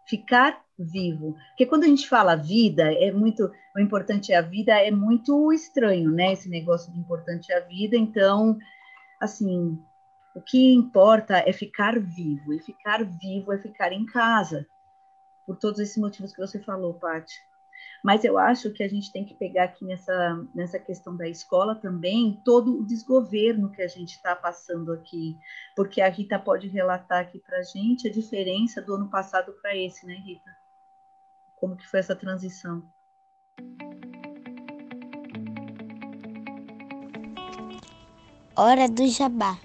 Ficar 0.06 0.62
vivo. 0.78 1.36
Porque 1.48 1.66
quando 1.66 1.84
a 1.84 1.88
gente 1.88 2.08
fala 2.08 2.36
vida, 2.36 2.84
é 2.94 3.10
muito, 3.10 3.52
o 3.74 3.80
importante 3.80 4.32
é 4.32 4.36
a 4.36 4.42
vida, 4.42 4.72
é 4.72 4.92
muito 4.92 5.52
estranho, 5.52 6.10
né? 6.10 6.32
Esse 6.32 6.48
negócio 6.48 6.92
de 6.92 7.00
importante 7.00 7.52
é 7.52 7.58
a 7.58 7.66
vida. 7.66 7.96
Então, 7.96 8.56
assim, 9.20 9.78
O 10.34 10.40
que 10.40 10.72
importa 10.72 11.38
é 11.38 11.52
ficar 11.52 11.98
vivo, 11.98 12.52
e 12.52 12.60
ficar 12.60 13.04
vivo 13.04 13.52
é 13.52 13.58
ficar 13.58 13.92
em 13.92 14.06
casa, 14.06 14.64
por 15.50 15.56
todos 15.56 15.80
esses 15.80 15.96
motivos 15.96 16.32
que 16.32 16.40
você 16.40 16.60
falou, 16.60 16.94
Paty. 16.94 17.44
Mas 18.04 18.22
eu 18.22 18.38
acho 18.38 18.70
que 18.70 18.84
a 18.84 18.88
gente 18.88 19.10
tem 19.10 19.24
que 19.24 19.34
pegar 19.34 19.64
aqui 19.64 19.84
nessa, 19.84 20.46
nessa 20.54 20.78
questão 20.78 21.16
da 21.16 21.28
escola 21.28 21.74
também 21.74 22.40
todo 22.44 22.78
o 22.78 22.86
desgoverno 22.86 23.68
que 23.68 23.82
a 23.82 23.88
gente 23.88 24.12
está 24.12 24.36
passando 24.36 24.92
aqui, 24.92 25.36
porque 25.74 26.00
a 26.00 26.08
Rita 26.08 26.38
pode 26.38 26.68
relatar 26.68 27.22
aqui 27.22 27.40
para 27.40 27.58
a 27.58 27.62
gente 27.64 28.06
a 28.06 28.12
diferença 28.12 28.80
do 28.80 28.94
ano 28.94 29.10
passado 29.10 29.52
para 29.60 29.76
esse, 29.76 30.06
né, 30.06 30.14
Rita? 30.14 30.50
Como 31.56 31.76
que 31.76 31.88
foi 31.88 31.98
essa 31.98 32.14
transição? 32.14 32.84
Hora 38.54 38.88
do 38.88 39.04
jabá. 39.08 39.58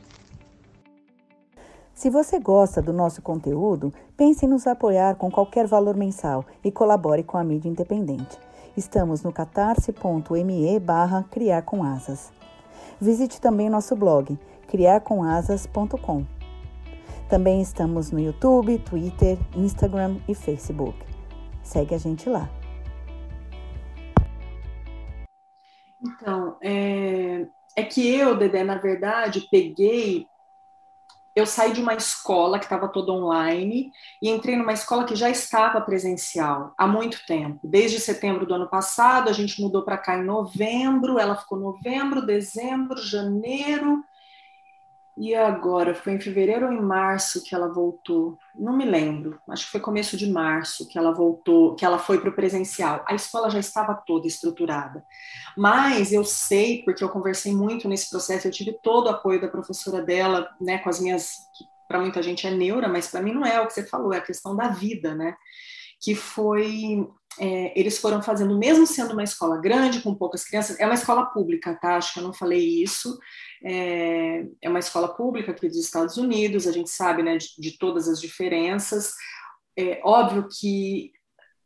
Se 2.05 2.09
você 2.11 2.39
gosta 2.39 2.83
do 2.83 2.93
nosso 2.93 3.19
conteúdo, 3.19 3.91
pense 4.15 4.45
em 4.45 4.47
nos 4.47 4.67
apoiar 4.67 5.15
com 5.15 5.31
qualquer 5.31 5.65
valor 5.65 5.97
mensal 5.97 6.45
e 6.63 6.71
colabore 6.71 7.23
com 7.23 7.35
a 7.35 7.43
mídia 7.43 7.67
independente. 7.67 8.37
Estamos 8.77 9.23
no 9.23 9.33
catarse.me 9.33 10.79
barra 10.79 11.25
criar 11.31 11.63
com 11.63 11.83
asas. 11.83 12.31
Visite 13.01 13.41
também 13.41 13.71
nosso 13.71 13.95
blog, 13.95 14.37
criarcomasas.com. 14.67 16.23
Também 17.27 17.59
estamos 17.59 18.11
no 18.11 18.19
YouTube, 18.19 18.77
Twitter, 18.77 19.39
Instagram 19.55 20.17
e 20.27 20.35
Facebook. 20.35 21.03
Segue 21.63 21.95
a 21.95 21.97
gente 21.97 22.29
lá. 22.29 22.47
Então, 25.99 26.55
é, 26.61 27.47
é 27.75 27.81
que 27.81 28.15
eu, 28.15 28.37
Dedé, 28.37 28.63
na 28.63 28.77
verdade, 28.77 29.47
peguei 29.49 30.27
eu 31.35 31.45
saí 31.45 31.73
de 31.73 31.81
uma 31.81 31.93
escola 31.93 32.57
que 32.57 32.65
estava 32.65 32.87
toda 32.87 33.11
online 33.11 33.91
e 34.21 34.29
entrei 34.29 34.55
numa 34.55 34.71
escola 34.71 35.03
que 35.03 35.15
já 35.15 35.29
estava 35.29 35.81
presencial 35.81 36.73
há 36.77 36.87
muito 36.87 37.25
tempo. 37.25 37.59
Desde 37.61 37.99
setembro 37.99 38.45
do 38.45 38.53
ano 38.53 38.69
passado, 38.69 39.29
a 39.29 39.33
gente 39.33 39.61
mudou 39.61 39.83
para 39.83 39.97
cá 39.97 40.17
em 40.17 40.23
novembro, 40.23 41.19
ela 41.19 41.35
ficou 41.35 41.59
novembro, 41.59 42.25
dezembro, 42.25 43.01
janeiro, 43.01 44.01
e 45.17 45.33
agora, 45.33 45.95
foi 45.95 46.13
em 46.13 46.19
fevereiro 46.19 46.65
ou 46.65 46.73
em 46.73 46.81
março 46.81 47.41
que 47.41 47.55
ela 47.55 47.71
voltou? 47.71 48.37
Não 48.53 48.75
me 48.75 48.83
lembro. 48.83 49.39
Acho 49.49 49.65
que 49.65 49.71
foi 49.71 49.79
começo 49.79 50.17
de 50.17 50.29
março 50.29 50.87
que 50.89 50.97
ela 50.97 51.13
voltou, 51.13 51.73
que 51.75 51.85
ela 51.85 51.97
foi 51.97 52.19
para 52.19 52.29
o 52.29 52.35
presencial. 52.35 53.03
A 53.07 53.15
escola 53.15 53.49
já 53.49 53.59
estava 53.59 53.93
toda 53.93 54.27
estruturada. 54.27 55.05
Mas 55.55 56.11
eu 56.11 56.25
sei, 56.25 56.83
porque 56.83 57.01
eu 57.01 57.07
conversei 57.07 57.53
muito 57.53 57.87
nesse 57.87 58.09
processo, 58.09 58.47
eu 58.47 58.51
tive 58.51 58.73
todo 58.83 59.07
o 59.07 59.11
apoio 59.11 59.39
da 59.39 59.47
professora 59.47 60.01
dela, 60.01 60.49
né, 60.59 60.79
com 60.79 60.89
as 60.89 60.99
minhas, 60.99 61.37
para 61.87 62.01
muita 62.01 62.21
gente 62.21 62.45
é 62.45 62.51
neura, 62.51 62.89
mas 62.89 63.07
para 63.07 63.21
mim 63.21 63.33
não 63.33 63.45
é 63.45 63.61
o 63.61 63.67
que 63.67 63.73
você 63.73 63.85
falou, 63.85 64.13
é 64.13 64.17
a 64.17 64.25
questão 64.25 64.53
da 64.53 64.67
vida, 64.67 65.15
né? 65.15 65.33
Que 66.01 66.13
foi 66.13 67.07
é, 67.39 67.77
eles 67.79 67.97
foram 67.97 68.21
fazendo, 68.21 68.57
mesmo 68.57 68.87
sendo 68.87 69.13
uma 69.13 69.23
escola 69.23 69.57
grande, 69.57 70.01
com 70.01 70.15
poucas 70.15 70.43
crianças, 70.43 70.79
é 70.79 70.85
uma 70.85 70.95
escola 70.95 71.25
pública, 71.25 71.75
tá? 71.75 71.97
Acho 71.97 72.13
que 72.13 72.19
eu 72.19 72.23
não 72.23 72.33
falei 72.33 72.81
isso, 72.81 73.17
é, 73.63 74.45
é 74.61 74.69
uma 74.69 74.79
escola 74.79 75.13
pública 75.15 75.51
aqui 75.51 75.67
dos 75.67 75.77
Estados 75.77 76.17
Unidos, 76.17 76.67
a 76.67 76.71
gente 76.71 76.89
sabe 76.89 77.23
né, 77.23 77.37
de, 77.37 77.49
de 77.57 77.77
todas 77.77 78.07
as 78.07 78.19
diferenças. 78.21 79.13
É 79.77 79.99
óbvio 80.03 80.47
que 80.49 81.11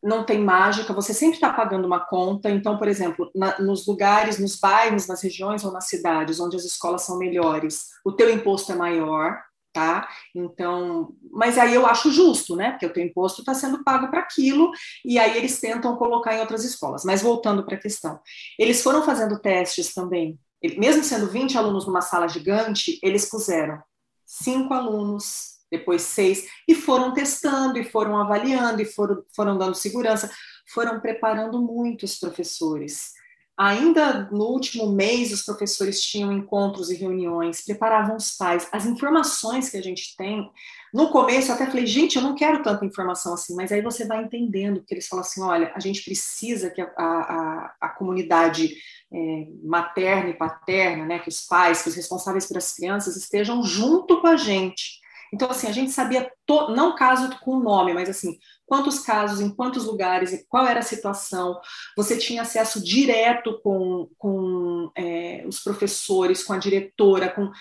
não 0.02 0.24
tem 0.24 0.40
mágica, 0.40 0.94
você 0.94 1.14
sempre 1.14 1.36
está 1.36 1.52
pagando 1.52 1.86
uma 1.86 2.00
conta. 2.00 2.50
Então, 2.50 2.78
por 2.78 2.88
exemplo, 2.88 3.30
na, 3.36 3.60
nos 3.60 3.86
lugares, 3.86 4.40
nos 4.40 4.58
bairros, 4.58 5.08
nas 5.08 5.22
regiões 5.22 5.64
ou 5.64 5.72
nas 5.72 5.88
cidades 5.88 6.40
onde 6.40 6.56
as 6.56 6.64
escolas 6.64 7.04
são 7.04 7.18
melhores, 7.18 7.88
o 8.06 8.14
teu 8.14 8.30
imposto 8.34 8.72
é 8.72 8.76
maior, 8.76 9.42
tá? 9.74 10.08
Então, 10.36 11.14
mas 11.32 11.58
aí 11.58 11.74
eu 11.74 11.86
acho 11.86 12.12
justo, 12.12 12.56
né? 12.56 12.72
Porque 12.72 12.86
o 12.86 12.94
teu 12.94 13.04
imposto 13.04 13.42
está 13.42 13.54
sendo 13.54 13.84
pago 13.84 14.10
para 14.10 14.20
aquilo, 14.20 14.72
e 15.06 15.18
aí 15.20 15.38
eles 15.38 15.60
tentam 15.60 15.96
colocar 15.96 16.36
em 16.36 16.40
outras 16.40 16.64
escolas. 16.64 17.04
Mas 17.06 17.22
voltando 17.22 17.64
para 17.64 17.76
a 17.76 17.80
questão, 17.80 18.20
eles 18.58 18.82
foram 18.82 19.04
fazendo 19.04 19.40
testes 19.40 19.94
também 19.94 20.40
mesmo 20.78 21.04
sendo 21.04 21.28
20 21.28 21.58
alunos 21.58 21.86
numa 21.86 22.02
sala 22.02 22.28
gigante, 22.28 23.00
eles 23.02 23.30
puseram 23.30 23.82
cinco 24.26 24.74
alunos, 24.74 25.60
depois 25.72 26.02
seis, 26.02 26.48
e 26.68 26.76
foram 26.76 27.14
testando, 27.14 27.78
e 27.78 27.84
foram 27.84 28.18
avaliando, 28.18 28.82
e 28.82 28.86
foram, 28.86 29.24
foram 29.36 29.58
dando 29.58 29.76
segurança, 29.76 30.30
foram 30.68 31.00
preparando 31.00 31.62
muito 31.62 32.04
os 32.04 32.20
professores. 32.20 33.14
Ainda 33.60 34.30
no 34.32 34.46
último 34.46 34.90
mês, 34.90 35.34
os 35.34 35.44
professores 35.44 36.02
tinham 36.02 36.32
encontros 36.32 36.90
e 36.90 36.96
reuniões, 36.96 37.60
preparavam 37.60 38.16
os 38.16 38.32
pais. 38.32 38.66
As 38.72 38.86
informações 38.86 39.70
que 39.70 39.76
a 39.76 39.82
gente 39.84 40.16
tem, 40.16 40.50
no 40.94 41.10
começo 41.10 41.52
eu 41.52 41.56
até 41.56 41.66
falei, 41.66 41.86
gente, 41.86 42.16
eu 42.16 42.22
não 42.22 42.36
quero 42.36 42.64
tanta 42.64 42.86
informação 42.86 43.34
assim, 43.34 43.54
mas 43.58 43.70
aí 43.74 43.82
você 43.82 44.06
vai 44.06 44.24
entendendo, 44.24 44.82
que 44.82 44.94
eles 44.94 45.10
falam 45.10 45.26
assim: 45.26 45.42
olha, 45.42 45.74
a 45.76 45.80
gente 45.82 46.02
precisa 46.06 46.70
que 46.70 46.80
a, 46.80 46.88
a, 46.96 47.76
a 47.82 47.90
comunidade 47.90 48.78
é, 49.12 49.48
materna 49.62 50.30
e 50.30 50.38
paterna, 50.38 51.06
né, 51.06 51.20
que 51.20 51.28
os 51.28 51.42
pais, 51.42 51.82
que 51.82 51.90
os 51.90 51.96
responsáveis 51.96 52.46
pelas 52.46 52.74
crianças 52.74 53.18
estejam 53.18 53.62
junto 53.62 54.22
com 54.22 54.28
a 54.28 54.38
gente. 54.38 55.02
Então, 55.34 55.50
assim, 55.50 55.68
a 55.68 55.72
gente 55.72 55.92
sabia, 55.92 56.32
to, 56.46 56.72
não 56.72 56.96
caso 56.96 57.30
com 57.40 57.52
o 57.52 57.64
nome, 57.64 57.94
mas 57.94 58.10
assim, 58.10 58.38
quantos 58.66 59.00
casos, 59.00 59.40
em 59.40 59.54
quantos 59.54 59.86
lugares, 59.86 60.46
qual 60.50 60.66
era 60.66 60.80
a 60.80 60.84
situação. 60.84 61.60
Você 61.96 62.18
tinha 62.18 62.42
acesso 62.42 62.84
direto 62.84 63.60
com, 63.62 64.10
com 64.18 64.92
é, 64.96 65.44
os 65.48 65.60
professores, 65.60 66.44
com 66.44 66.54
a 66.54 66.58
diretora, 66.58 67.30
com 67.30 67.52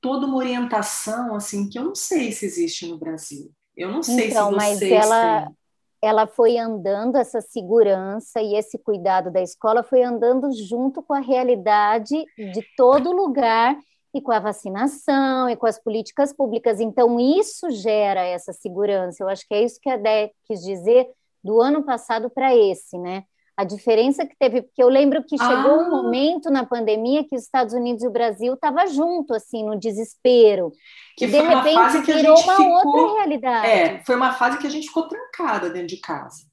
toda 0.00 0.26
uma 0.26 0.36
orientação, 0.36 1.34
assim, 1.34 1.68
que 1.68 1.78
eu 1.78 1.84
não 1.84 1.94
sei 1.94 2.32
se 2.32 2.44
existe 2.44 2.86
no 2.86 2.98
Brasil. 2.98 3.50
Eu 3.76 3.90
não 3.90 4.02
sei 4.02 4.28
então, 4.28 4.48
se 4.48 4.54
vocês 4.54 4.80
mas 4.80 4.82
ela, 4.82 5.46
têm 5.46 5.56
ela 6.02 6.26
foi 6.26 6.58
andando, 6.58 7.16
essa 7.16 7.40
segurança 7.40 8.40
e 8.40 8.54
esse 8.54 8.78
cuidado 8.78 9.30
da 9.30 9.42
escola 9.42 9.82
foi 9.82 10.02
andando 10.02 10.50
junto 10.52 11.02
com 11.02 11.14
a 11.14 11.20
realidade 11.20 12.24
de 12.36 12.62
todo 12.76 13.12
lugar 13.12 13.76
e 14.16 14.22
com 14.22 14.32
a 14.32 14.40
vacinação 14.40 15.48
e 15.48 15.56
com 15.56 15.66
as 15.66 15.78
políticas 15.82 16.32
públicas. 16.32 16.80
Então, 16.80 17.20
isso 17.20 17.70
gera 17.70 18.24
essa 18.24 18.52
segurança. 18.52 19.22
Eu 19.22 19.28
acho 19.28 19.46
que 19.46 19.54
é 19.54 19.62
isso 19.62 19.78
que 19.80 19.90
a 19.90 19.96
Dé 19.96 20.30
quis 20.46 20.60
dizer 20.62 21.06
do 21.44 21.60
ano 21.60 21.84
passado 21.84 22.30
para 22.30 22.54
esse, 22.54 22.98
né? 22.98 23.24
A 23.56 23.64
diferença 23.64 24.26
que 24.26 24.36
teve, 24.38 24.62
porque 24.62 24.82
eu 24.82 24.88
lembro 24.88 25.24
que 25.24 25.38
chegou 25.38 25.80
ah. 25.80 25.84
um 25.84 25.90
momento 25.90 26.50
na 26.50 26.66
pandemia 26.66 27.26
que 27.26 27.34
os 27.34 27.42
Estados 27.42 27.72
Unidos 27.72 28.04
e 28.04 28.06
o 28.06 28.12
Brasil 28.12 28.52
estavam 28.52 28.86
junto, 28.86 29.32
assim, 29.32 29.64
no 29.64 29.78
desespero. 29.78 30.70
Que 31.16 31.24
e 31.24 31.28
de 31.28 31.40
repente 31.40 32.00
virou 32.02 32.38
uma 32.38 32.56
ficou, 32.56 32.86
outra 32.86 33.14
realidade. 33.14 33.66
É, 33.66 34.04
foi 34.04 34.14
uma 34.14 34.32
fase 34.32 34.58
que 34.58 34.66
a 34.66 34.70
gente 34.70 34.88
ficou 34.88 35.08
trancada 35.08 35.70
dentro 35.70 35.88
de 35.88 35.96
casa. 35.98 36.44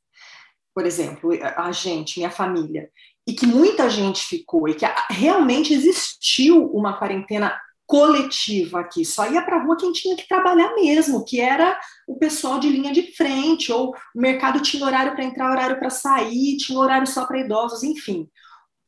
Por 0.73 0.85
exemplo, 0.85 1.31
a 1.57 1.71
gente, 1.73 2.19
minha 2.19 2.31
família. 2.31 2.89
E 3.25 3.33
que 3.33 3.45
muita 3.45 3.89
gente 3.89 4.25
ficou, 4.25 4.67
e 4.67 4.75
que 4.75 4.85
realmente 5.09 5.73
existiu 5.73 6.65
uma 6.73 6.97
quarentena 6.97 7.57
coletiva 7.85 8.79
aqui, 8.79 9.05
só 9.05 9.29
ia 9.29 9.41
para 9.41 9.57
a 9.57 9.63
rua 9.63 9.77
quem 9.77 9.91
tinha 9.91 10.15
que 10.15 10.27
trabalhar 10.27 10.73
mesmo, 10.73 11.23
que 11.23 11.39
era 11.39 11.79
o 12.07 12.17
pessoal 12.17 12.59
de 12.59 12.69
linha 12.69 12.91
de 12.91 13.15
frente, 13.15 13.71
ou 13.71 13.93
o 14.15 14.19
mercado 14.19 14.61
tinha 14.61 14.85
horário 14.85 15.13
para 15.13 15.23
entrar, 15.23 15.51
horário 15.51 15.77
para 15.77 15.89
sair, 15.89 16.57
tinha 16.57 16.79
horário 16.79 17.07
só 17.07 17.25
para 17.25 17.39
idosos, 17.39 17.83
enfim. 17.83 18.29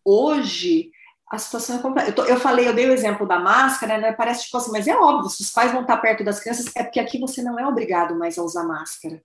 Hoje, 0.03 0.91
a 1.31 1.37
situação 1.37 1.77
é 1.77 1.81
completa. 1.81 2.21
Eu, 2.21 2.27
eu, 2.27 2.39
falei, 2.39 2.67
eu 2.67 2.73
dei 2.73 2.89
o 2.89 2.93
exemplo 2.93 3.27
da 3.27 3.39
máscara, 3.39 3.97
né? 3.97 4.11
Parece 4.11 4.45
tipo 4.45 4.57
assim, 4.57 4.71
mas 4.71 4.87
é 4.87 4.95
óbvio, 4.95 5.29
se 5.29 5.41
os 5.41 5.51
pais 5.51 5.71
vão 5.71 5.81
estar 5.81 5.97
perto 5.97 6.23
das 6.23 6.39
crianças, 6.39 6.71
é 6.75 6.83
porque 6.83 6.99
aqui 6.99 7.19
você 7.19 7.41
não 7.41 7.59
é 7.59 7.67
obrigado 7.67 8.17
mais 8.17 8.37
a 8.37 8.43
usar 8.43 8.63
máscara. 8.63 9.21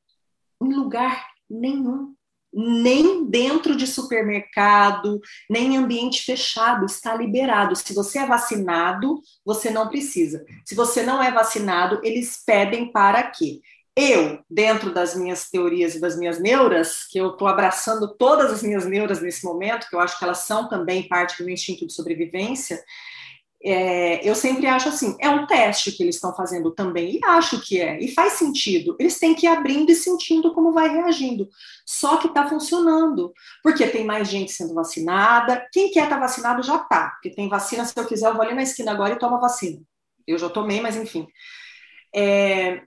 Em 0.63 0.75
lugar 0.75 1.27
nenhum 1.49 2.15
nem 2.53 3.25
dentro 3.29 3.77
de 3.77 3.87
supermercado, 3.87 5.21
nem 5.49 5.75
em 5.75 5.77
ambiente 5.77 6.23
fechado, 6.23 6.87
está 6.87 7.15
liberado. 7.15 7.77
Se 7.77 7.95
você 7.95 8.19
é 8.19 8.27
vacinado, 8.27 9.21
você 9.45 9.71
não 9.71 9.89
precisa. 9.89 10.45
Se 10.65 10.75
você 10.75 11.03
não 11.03 11.23
é 11.23 11.31
vacinado, 11.31 12.01
eles 12.03 12.43
pedem 12.45 12.91
para 12.91 13.23
quê? 13.23 13.61
Eu, 13.97 14.39
dentro 14.49 14.95
das 14.95 15.15
minhas 15.15 15.51
teorias 15.51 15.95
e 15.95 16.01
das 16.01 16.17
minhas 16.17 16.41
neuras, 16.41 17.07
que 17.11 17.19
eu 17.19 17.33
estou 17.33 17.49
abraçando 17.49 18.17
todas 18.17 18.53
as 18.53 18.63
minhas 18.63 18.87
neuras 18.87 19.21
nesse 19.21 19.45
momento, 19.45 19.89
que 19.89 19.97
eu 19.97 20.01
acho 20.01 20.19
que 20.19 20.25
elas 20.25 20.39
são 20.39 20.69
também 20.69 21.09
parte 21.09 21.39
do 21.39 21.45
meu 21.45 21.55
instinto 21.55 21.87
de 21.87 21.93
sobrevivência, 21.93 22.83
é, 23.63 24.27
eu 24.27 24.35
sempre 24.35 24.67
acho 24.67 24.89
assim, 24.89 25.15
é 25.21 25.29
um 25.29 25.47
teste 25.47 25.93
que 25.93 26.03
eles 26.03 26.15
estão 26.15 26.35
fazendo 26.35 26.71
também, 26.71 27.17
e 27.17 27.25
acho 27.25 27.61
que 27.61 27.79
é, 27.79 28.03
e 28.03 28.09
faz 28.13 28.35
sentido. 28.35 28.97
Eles 28.99 29.19
têm 29.19 29.35
que 29.35 29.47
ir 29.47 29.49
abrindo 29.49 29.91
e 29.91 29.95
sentindo 29.95 30.55
como 30.55 30.73
vai 30.73 30.89
reagindo. 30.89 31.49
Só 31.85 32.17
que 32.17 32.29
está 32.29 32.49
funcionando, 32.49 33.33
porque 33.63 33.87
tem 33.87 34.05
mais 34.05 34.29
gente 34.29 34.51
sendo 34.53 34.75
vacinada. 34.75 35.67
Quem 35.73 35.91
quer 35.91 36.05
estar 36.05 36.17
tá 36.17 36.21
vacinado 36.21 36.63
já 36.63 36.77
está, 36.77 37.11
porque 37.11 37.31
tem 37.31 37.49
vacina, 37.49 37.85
se 37.85 37.93
eu 37.99 38.07
quiser, 38.07 38.29
eu 38.29 38.35
vou 38.35 38.43
ali 38.43 38.55
na 38.55 38.63
esquina 38.63 38.93
agora 38.93 39.13
e 39.15 39.19
tomo 39.19 39.37
a 39.37 39.41
vacina. 39.41 39.83
Eu 40.27 40.39
já 40.39 40.49
tomei, 40.49 40.81
mas 40.81 40.97
enfim. 40.97 41.27
É, 42.15 42.83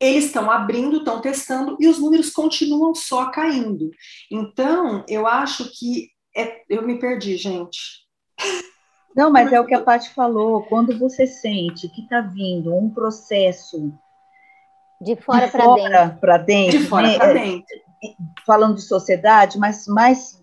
eles 0.00 0.24
estão 0.26 0.50
abrindo, 0.50 0.98
estão 0.98 1.20
testando, 1.20 1.76
e 1.78 1.86
os 1.86 1.98
números 1.98 2.30
continuam 2.30 2.94
só 2.94 3.30
caindo. 3.30 3.90
Então, 4.30 5.04
eu 5.08 5.26
acho 5.26 5.70
que. 5.70 6.08
É, 6.36 6.62
eu 6.68 6.82
me 6.82 6.98
perdi, 6.98 7.36
gente. 7.36 7.78
Não, 9.14 9.30
mas 9.30 9.52
é 9.52 9.60
o 9.60 9.66
que 9.66 9.74
a 9.74 9.80
Paty 9.80 10.10
falou. 10.10 10.62
Quando 10.64 10.98
você 10.98 11.26
sente 11.26 11.88
que 11.88 12.02
está 12.02 12.20
vindo 12.20 12.74
um 12.74 12.90
processo 12.90 13.92
de 15.00 15.14
fora 15.16 15.48
para 15.48 15.74
dentro, 15.74 16.18
para 16.18 16.38
dentro, 16.38 16.78
de 16.78 16.86
fora 16.86 17.06
né? 17.06 17.18
para 17.18 17.32
dentro, 17.32 17.66
falando 18.46 18.74
de 18.76 18.82
sociedade, 18.82 19.58
mas 19.58 19.86
mais 19.86 20.42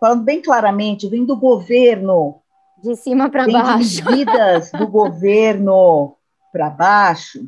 falando 0.00 0.22
bem 0.22 0.40
claramente, 0.40 1.08
vem 1.08 1.24
do 1.24 1.36
governo, 1.36 2.40
de 2.76 2.94
cima 2.94 3.28
para 3.28 3.46
baixo, 3.48 4.04
medidas 4.04 4.70
do 4.70 4.86
governo 4.88 6.16
para 6.52 6.70
baixo, 6.70 7.40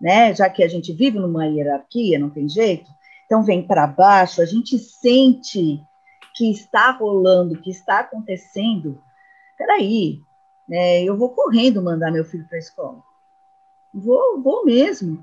né? 0.00 0.34
Já 0.34 0.50
que 0.50 0.62
a 0.62 0.68
gente 0.68 0.92
vive 0.92 1.18
numa 1.18 1.46
hierarquia, 1.46 2.18
não 2.18 2.28
tem 2.28 2.48
jeito. 2.48 2.90
Então 3.24 3.42
vem 3.42 3.62
para 3.62 3.86
baixo, 3.86 4.42
a 4.42 4.44
gente 4.44 4.78
sente 4.78 5.80
que 6.34 6.50
está 6.50 6.90
rolando, 6.90 7.60
que 7.60 7.70
está 7.70 8.00
acontecendo. 8.00 9.00
Peraí, 9.60 10.22
né, 10.66 11.04
eu 11.04 11.18
vou 11.18 11.34
correndo 11.34 11.82
mandar 11.82 12.10
meu 12.10 12.24
filho 12.24 12.48
para 12.48 12.56
a 12.56 12.60
escola. 12.60 13.02
Vou, 13.92 14.40
vou 14.40 14.64
mesmo, 14.64 15.22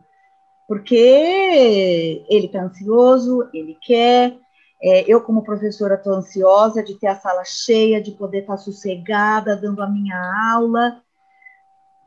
porque 0.68 2.24
ele 2.30 2.46
está 2.46 2.62
ansioso, 2.62 3.50
ele 3.52 3.76
quer. 3.82 4.38
É, 4.80 5.12
eu, 5.12 5.22
como 5.22 5.44
professora, 5.44 5.96
estou 5.96 6.14
ansiosa 6.14 6.84
de 6.84 6.94
ter 7.00 7.08
a 7.08 7.16
sala 7.16 7.44
cheia, 7.44 8.00
de 8.00 8.12
poder 8.12 8.42
estar 8.42 8.58
tá 8.58 8.58
sossegada, 8.58 9.58
dando 9.58 9.82
a 9.82 9.90
minha 9.90 10.16
aula. 10.54 11.02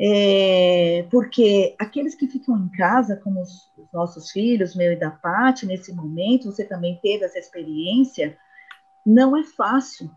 É, 0.00 1.04
porque 1.10 1.74
aqueles 1.80 2.14
que 2.14 2.28
ficam 2.28 2.56
em 2.56 2.68
casa, 2.68 3.16
como 3.16 3.42
os, 3.42 3.72
os 3.76 3.90
nossos 3.92 4.30
filhos, 4.30 4.76
meu 4.76 4.92
e 4.92 4.96
da 4.96 5.10
Paty, 5.10 5.66
nesse 5.66 5.92
momento, 5.92 6.52
você 6.52 6.64
também 6.64 6.96
teve 7.02 7.24
essa 7.24 7.40
experiência, 7.40 8.38
não 9.04 9.36
é 9.36 9.42
fácil. 9.42 10.08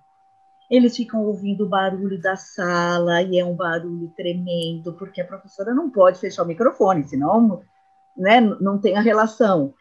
Eles 0.70 0.96
ficam 0.96 1.24
ouvindo 1.26 1.66
o 1.66 1.70
barulho 1.70 2.20
da 2.22 2.36
sala 2.36 3.22
e 3.22 3.40
é 3.40 3.46
um 3.46 3.56
barulho 3.56 4.12
tremendo, 4.16 4.94
porque 4.94 5.22
a 5.22 5.26
professora 5.26 5.74
não 5.74 5.90
pode 5.90 6.20
fechar 6.20 6.44
o 6.44 6.48
microfone, 6.48 7.08
senão 7.08 7.62
né, 8.16 8.42
não 8.42 8.80
tem 8.80 8.96
a 8.96 9.02
relação. 9.02 9.74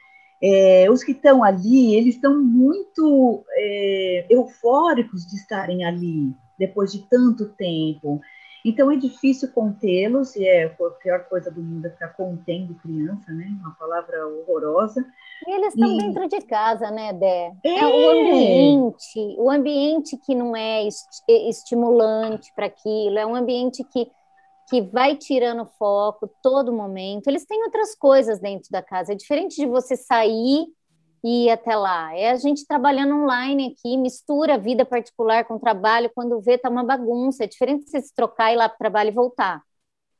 É, 0.42 0.90
os 0.90 1.04
que 1.04 1.12
estão 1.12 1.44
ali, 1.44 1.94
eles 1.94 2.16
estão 2.16 2.42
muito 2.42 3.44
é, 3.56 4.26
eufóricos 4.28 5.24
de 5.24 5.36
estarem 5.36 5.84
ali, 5.84 6.34
depois 6.58 6.90
de 6.92 7.08
tanto 7.08 7.48
tempo. 7.50 8.20
Então 8.64 8.90
é 8.90 8.96
difícil 8.96 9.50
contê-los, 9.52 10.36
e 10.36 10.46
é 10.46 10.64
a 10.64 10.90
pior 10.90 11.24
coisa 11.28 11.50
do 11.50 11.60
mundo 11.60 11.86
é 11.86 11.90
ficar 11.90 12.08
contendo 12.08 12.74
criança, 12.76 13.32
né? 13.32 13.46
Uma 13.60 13.74
palavra 13.74 14.26
horrorosa. 14.26 15.04
E 15.46 15.50
eles 15.50 15.74
estão 15.74 15.92
e... 15.92 15.98
dentro 15.98 16.28
de 16.28 16.40
casa, 16.42 16.90
né, 16.90 17.12
Dé? 17.12 17.52
É. 17.64 17.78
é. 17.80 17.86
o 17.86 18.10
ambiente, 18.10 19.36
o 19.38 19.50
ambiente 19.50 20.16
que 20.16 20.34
não 20.34 20.54
é 20.54 20.86
estimulante 21.28 22.52
para 22.54 22.66
aquilo, 22.66 23.18
é 23.18 23.26
um 23.26 23.34
ambiente 23.34 23.82
que, 23.84 24.08
que 24.68 24.80
vai 24.82 25.16
tirando 25.16 25.66
foco 25.78 26.30
todo 26.40 26.72
momento. 26.72 27.26
Eles 27.26 27.44
têm 27.44 27.64
outras 27.64 27.96
coisas 27.96 28.38
dentro 28.38 28.70
da 28.70 28.82
casa. 28.82 29.12
É 29.12 29.16
diferente 29.16 29.56
de 29.56 29.66
você 29.66 29.96
sair 29.96 30.66
ir 31.24 31.50
até 31.50 31.76
lá. 31.76 32.14
É 32.16 32.30
a 32.30 32.36
gente 32.36 32.66
trabalhando 32.66 33.14
online 33.14 33.74
aqui, 33.76 33.96
mistura 33.96 34.58
vida 34.58 34.84
particular 34.84 35.44
com 35.44 35.58
trabalho, 35.58 36.10
quando 36.14 36.40
vê 36.40 36.58
tá 36.58 36.68
uma 36.68 36.84
bagunça. 36.84 37.44
É 37.44 37.46
diferente 37.46 37.84
de 37.84 37.90
você 37.90 38.00
se 38.00 38.14
trocar 38.14 38.50
e 38.50 38.54
ir 38.54 38.56
lá 38.56 38.68
para 38.68 38.76
o 38.76 38.78
trabalho 38.78 39.08
e 39.08 39.12
voltar. 39.12 39.62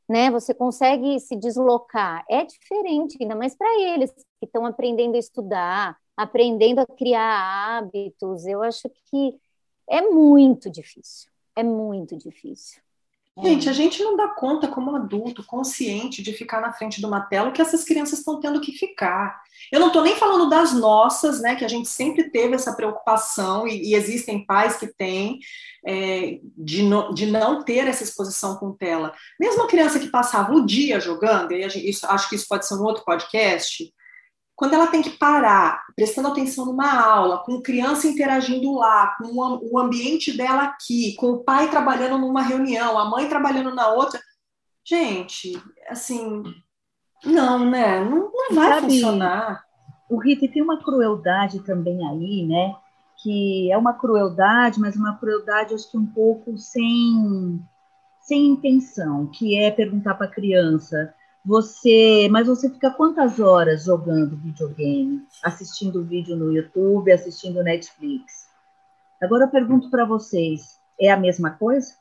Né? 0.09 0.31
Você 0.31 0.53
consegue 0.55 1.19
se 1.21 1.37
deslocar. 1.37 2.25
É 2.29 2.45
diferente, 2.45 3.17
ainda 3.21 3.35
mais 3.35 3.57
para 3.57 3.69
eles 3.81 4.13
que 4.13 4.47
estão 4.47 4.67
aprendendo 4.67 5.15
a 5.17 5.19
estudar, 5.19 5.97
aprendendo 6.17 6.81
a 6.81 6.87
criar 6.87 7.79
hábitos. 7.79 8.47
Eu 8.47 8.63
acho 8.63 8.91
que 9.07 9.39
é 9.89 10.03
muito 10.03 10.71
difícil. 10.71 11.31
É 11.57 11.63
muito 11.63 12.17
difícil. 12.17 12.82
Gente, 13.41 13.67
a 13.67 13.73
gente 13.73 14.03
não 14.03 14.15
dá 14.15 14.29
conta 14.29 14.69
como 14.69 14.95
adulto, 14.95 15.43
consciente 15.47 16.23
de 16.23 16.35
ficar 16.35 16.61
na 16.61 16.71
frente 16.71 17.01
de 17.01 17.07
uma 17.07 17.23
tela 17.23 17.51
que 17.51 17.63
essas 17.63 17.83
crianças 17.83 18.19
estão 18.19 18.39
tendo 18.39 18.61
que 18.61 18.73
ficar. 18.73 19.41
Eu 19.71 19.81
não 19.81 19.87
estou 19.87 20.03
nem 20.03 20.17
falando 20.17 20.51
das 20.51 20.75
nossas, 20.75 21.41
né? 21.41 21.57
Que 21.57 21.65
a 21.65 21.69
gente 21.69 21.89
sempre 21.89 22.31
teve 22.31 22.55
essa 22.55 22.75
preocupação, 22.75 23.67
e, 23.67 23.91
e 23.91 23.95
existem 23.95 24.45
pais 24.45 24.77
que 24.77 24.87
têm, 24.87 25.39
é, 25.87 26.41
de, 26.59 26.83
no, 26.83 27.15
de 27.15 27.25
não 27.25 27.65
ter 27.65 27.89
essa 27.89 28.03
exposição 28.03 28.57
com 28.57 28.77
tela. 28.77 29.15
Mesmo 29.41 29.63
a 29.63 29.69
criança 29.69 29.99
que 29.99 30.09
passava 30.09 30.53
o 30.53 30.67
dia 30.67 31.01
jogando, 31.01 31.53
e 31.53 31.69
gente, 31.71 31.89
isso, 31.89 32.07
acho 32.07 32.29
que 32.29 32.37
isso 32.37 32.47
pode 32.47 32.67
ser 32.67 32.75
um 32.75 32.85
outro 32.85 33.03
podcast, 33.03 33.91
quando 34.55 34.75
ela 34.75 34.87
tem 34.87 35.03
que 35.03 35.11
parar, 35.11 35.83
prestando 35.97 36.29
atenção 36.29 36.67
numa 36.67 36.93
aula, 36.93 37.43
com 37.45 37.63
criança 37.63 38.07
interagindo 38.07 38.73
lá, 38.75 39.17
com 39.19 39.61
o 39.71 39.79
ambiente 39.79 40.37
dela 40.37 40.65
aqui, 40.65 41.15
com 41.17 41.33
o 41.33 41.45
pai 41.45 41.71
trabalhando 41.71 42.19
numa 42.19 42.43
reunião, 42.43 42.99
a 42.99 43.05
mãe 43.09 43.29
trabalhando 43.29 43.75
na 43.75 43.89
outra, 43.89 44.21
gente, 44.85 45.53
assim, 45.89 46.43
não, 47.25 47.69
né? 47.71 48.05
Não, 48.05 48.31
não 48.33 48.55
vai 48.55 48.69
Sabe, 48.69 48.93
funcionar. 48.93 49.65
O 50.11 50.19
Rita 50.19 50.47
tem 50.49 50.63
uma 50.63 50.83
crueldade 50.83 51.61
também 51.61 52.07
aí, 52.09 52.47
né? 52.47 52.75
Que 53.23 53.71
é 53.71 53.79
uma 53.79 53.95
crueldade, 53.95 54.81
mas 54.81 54.97
uma 54.97 55.17
crueldade 55.17 55.75
acho 55.75 55.91
que 55.91 55.97
um 55.97 56.07
pouco 56.07 56.59
sem 56.59 57.61
sem 58.21 58.47
intenção, 58.47 59.27
que 59.27 59.59
é 59.59 59.69
perguntar 59.71 60.15
para 60.15 60.27
a 60.27 60.31
criança 60.31 61.13
você, 61.45 62.29
mas 62.31 62.47
você 62.47 62.71
fica 62.71 62.91
quantas 62.91 63.41
horas 63.41 63.85
jogando 63.85 64.37
videogame, 64.37 65.27
assistindo 65.43 66.05
vídeo 66.05 66.37
no 66.37 66.53
YouTube, 66.53 67.11
assistindo 67.11 67.63
Netflix? 67.63 68.49
Agora 69.21 69.45
eu 69.45 69.51
pergunto 69.51 69.91
para 69.91 70.05
vocês, 70.05 70.81
é 71.01 71.11
a 71.11 71.17
mesma 71.17 71.51
coisa? 71.51 71.95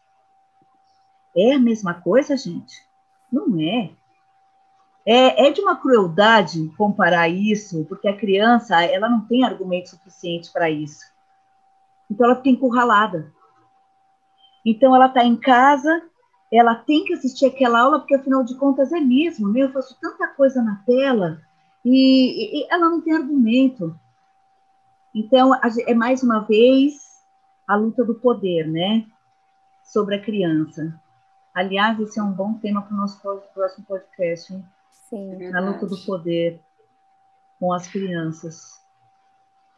É 1.35 1.53
a 1.53 1.59
mesma 1.59 1.95
coisa, 1.95 2.37
gente? 2.37 2.85
Não 3.31 3.59
é. 3.59 3.91
É, 5.03 5.47
é 5.47 5.51
de 5.51 5.61
uma 5.61 5.75
crueldade 5.75 6.71
comparar 6.77 7.27
isso, 7.27 7.85
porque 7.85 8.07
a 8.07 8.17
criança 8.17 8.83
ela 8.83 9.09
não 9.09 9.21
tem 9.21 9.43
argumento 9.43 9.89
suficiente 9.89 10.51
para 10.51 10.69
isso. 10.69 11.03
Então 12.09 12.27
ela 12.27 12.35
fica 12.35 12.49
encurralada. 12.49 13.31
Então 14.63 14.95
ela 14.95 15.07
está 15.07 15.23
em 15.23 15.35
casa, 15.35 16.03
ela 16.51 16.75
tem 16.75 17.05
que 17.05 17.13
assistir 17.13 17.45
aquela 17.45 17.79
aula, 17.79 17.99
porque 17.99 18.15
afinal 18.15 18.43
de 18.43 18.55
contas 18.55 18.91
é 18.91 18.99
mesmo, 18.99 19.51
né? 19.51 19.61
Eu 19.61 19.71
faço 19.71 19.97
tanta 20.01 20.27
coisa 20.27 20.61
na 20.61 20.83
tela 20.85 21.41
e, 21.83 22.59
e 22.59 22.67
ela 22.69 22.89
não 22.89 23.01
tem 23.01 23.13
argumento. 23.13 23.97
Então, 25.15 25.51
é 25.55 25.93
mais 25.93 26.23
uma 26.23 26.39
vez 26.39 27.23
a 27.67 27.75
luta 27.75 28.03
do 28.03 28.15
poder, 28.15 28.67
né? 28.67 29.05
Sobre 29.83 30.15
a 30.15 30.21
criança. 30.21 30.99
Aliás, 31.53 31.99
esse 31.99 32.19
é 32.19 32.23
um 32.23 32.31
bom 32.31 32.55
tema 32.55 32.81
para 32.81 32.93
o 32.93 32.97
nosso 32.97 33.21
próximo 33.53 33.85
podcast, 33.85 34.53
hein? 34.53 34.65
Sim. 34.89 35.53
A 35.53 35.59
luta 35.59 35.85
do 35.85 35.97
poder 36.05 36.59
com 37.59 37.73
as 37.73 37.87
crianças 37.87 38.80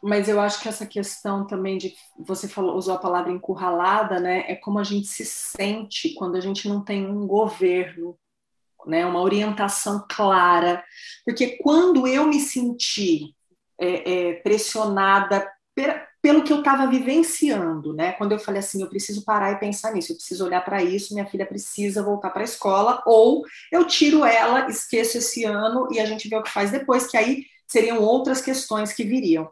mas 0.03 0.27
eu 0.27 0.39
acho 0.41 0.61
que 0.61 0.67
essa 0.67 0.85
questão 0.85 1.47
também 1.47 1.77
de 1.77 1.95
você 2.19 2.45
falou, 2.45 2.75
usou 2.75 2.93
a 2.93 2.99
palavra 2.99 3.31
encurralada, 3.31 4.19
né? 4.19 4.43
É 4.49 4.55
como 4.55 4.77
a 4.77 4.83
gente 4.83 5.07
se 5.07 5.25
sente 5.25 6.13
quando 6.15 6.35
a 6.35 6.41
gente 6.41 6.67
não 6.67 6.83
tem 6.83 7.05
um 7.05 7.25
governo, 7.25 8.17
né? 8.85 9.05
Uma 9.05 9.21
orientação 9.21 10.05
clara, 10.09 10.83
porque 11.25 11.57
quando 11.61 12.05
eu 12.05 12.27
me 12.27 12.41
senti 12.41 13.33
é, 13.79 14.11
é, 14.11 14.33
pressionada 14.33 15.49
pelo 16.21 16.43
que 16.43 16.51
eu 16.51 16.59
estava 16.59 16.85
vivenciando, 16.85 17.93
né? 17.93 18.11
Quando 18.13 18.33
eu 18.33 18.39
falei 18.39 18.59
assim, 18.59 18.81
eu 18.81 18.89
preciso 18.89 19.23
parar 19.23 19.53
e 19.53 19.59
pensar 19.59 19.93
nisso, 19.93 20.11
eu 20.11 20.17
preciso 20.17 20.45
olhar 20.45 20.65
para 20.65 20.83
isso, 20.83 21.13
minha 21.13 21.25
filha 21.25 21.45
precisa 21.45 22.03
voltar 22.03 22.29
para 22.29 22.41
a 22.41 22.45
escola, 22.45 23.01
ou 23.05 23.43
eu 23.71 23.87
tiro 23.87 24.25
ela, 24.25 24.69
esqueço 24.69 25.17
esse 25.17 25.45
ano 25.45 25.87
e 25.91 25.99
a 26.01 26.05
gente 26.05 26.27
vê 26.27 26.35
o 26.35 26.43
que 26.43 26.51
faz 26.51 26.71
depois, 26.71 27.07
que 27.07 27.15
aí 27.15 27.45
seriam 27.67 28.01
outras 28.01 28.41
questões 28.41 28.91
que 28.91 29.05
viriam. 29.05 29.49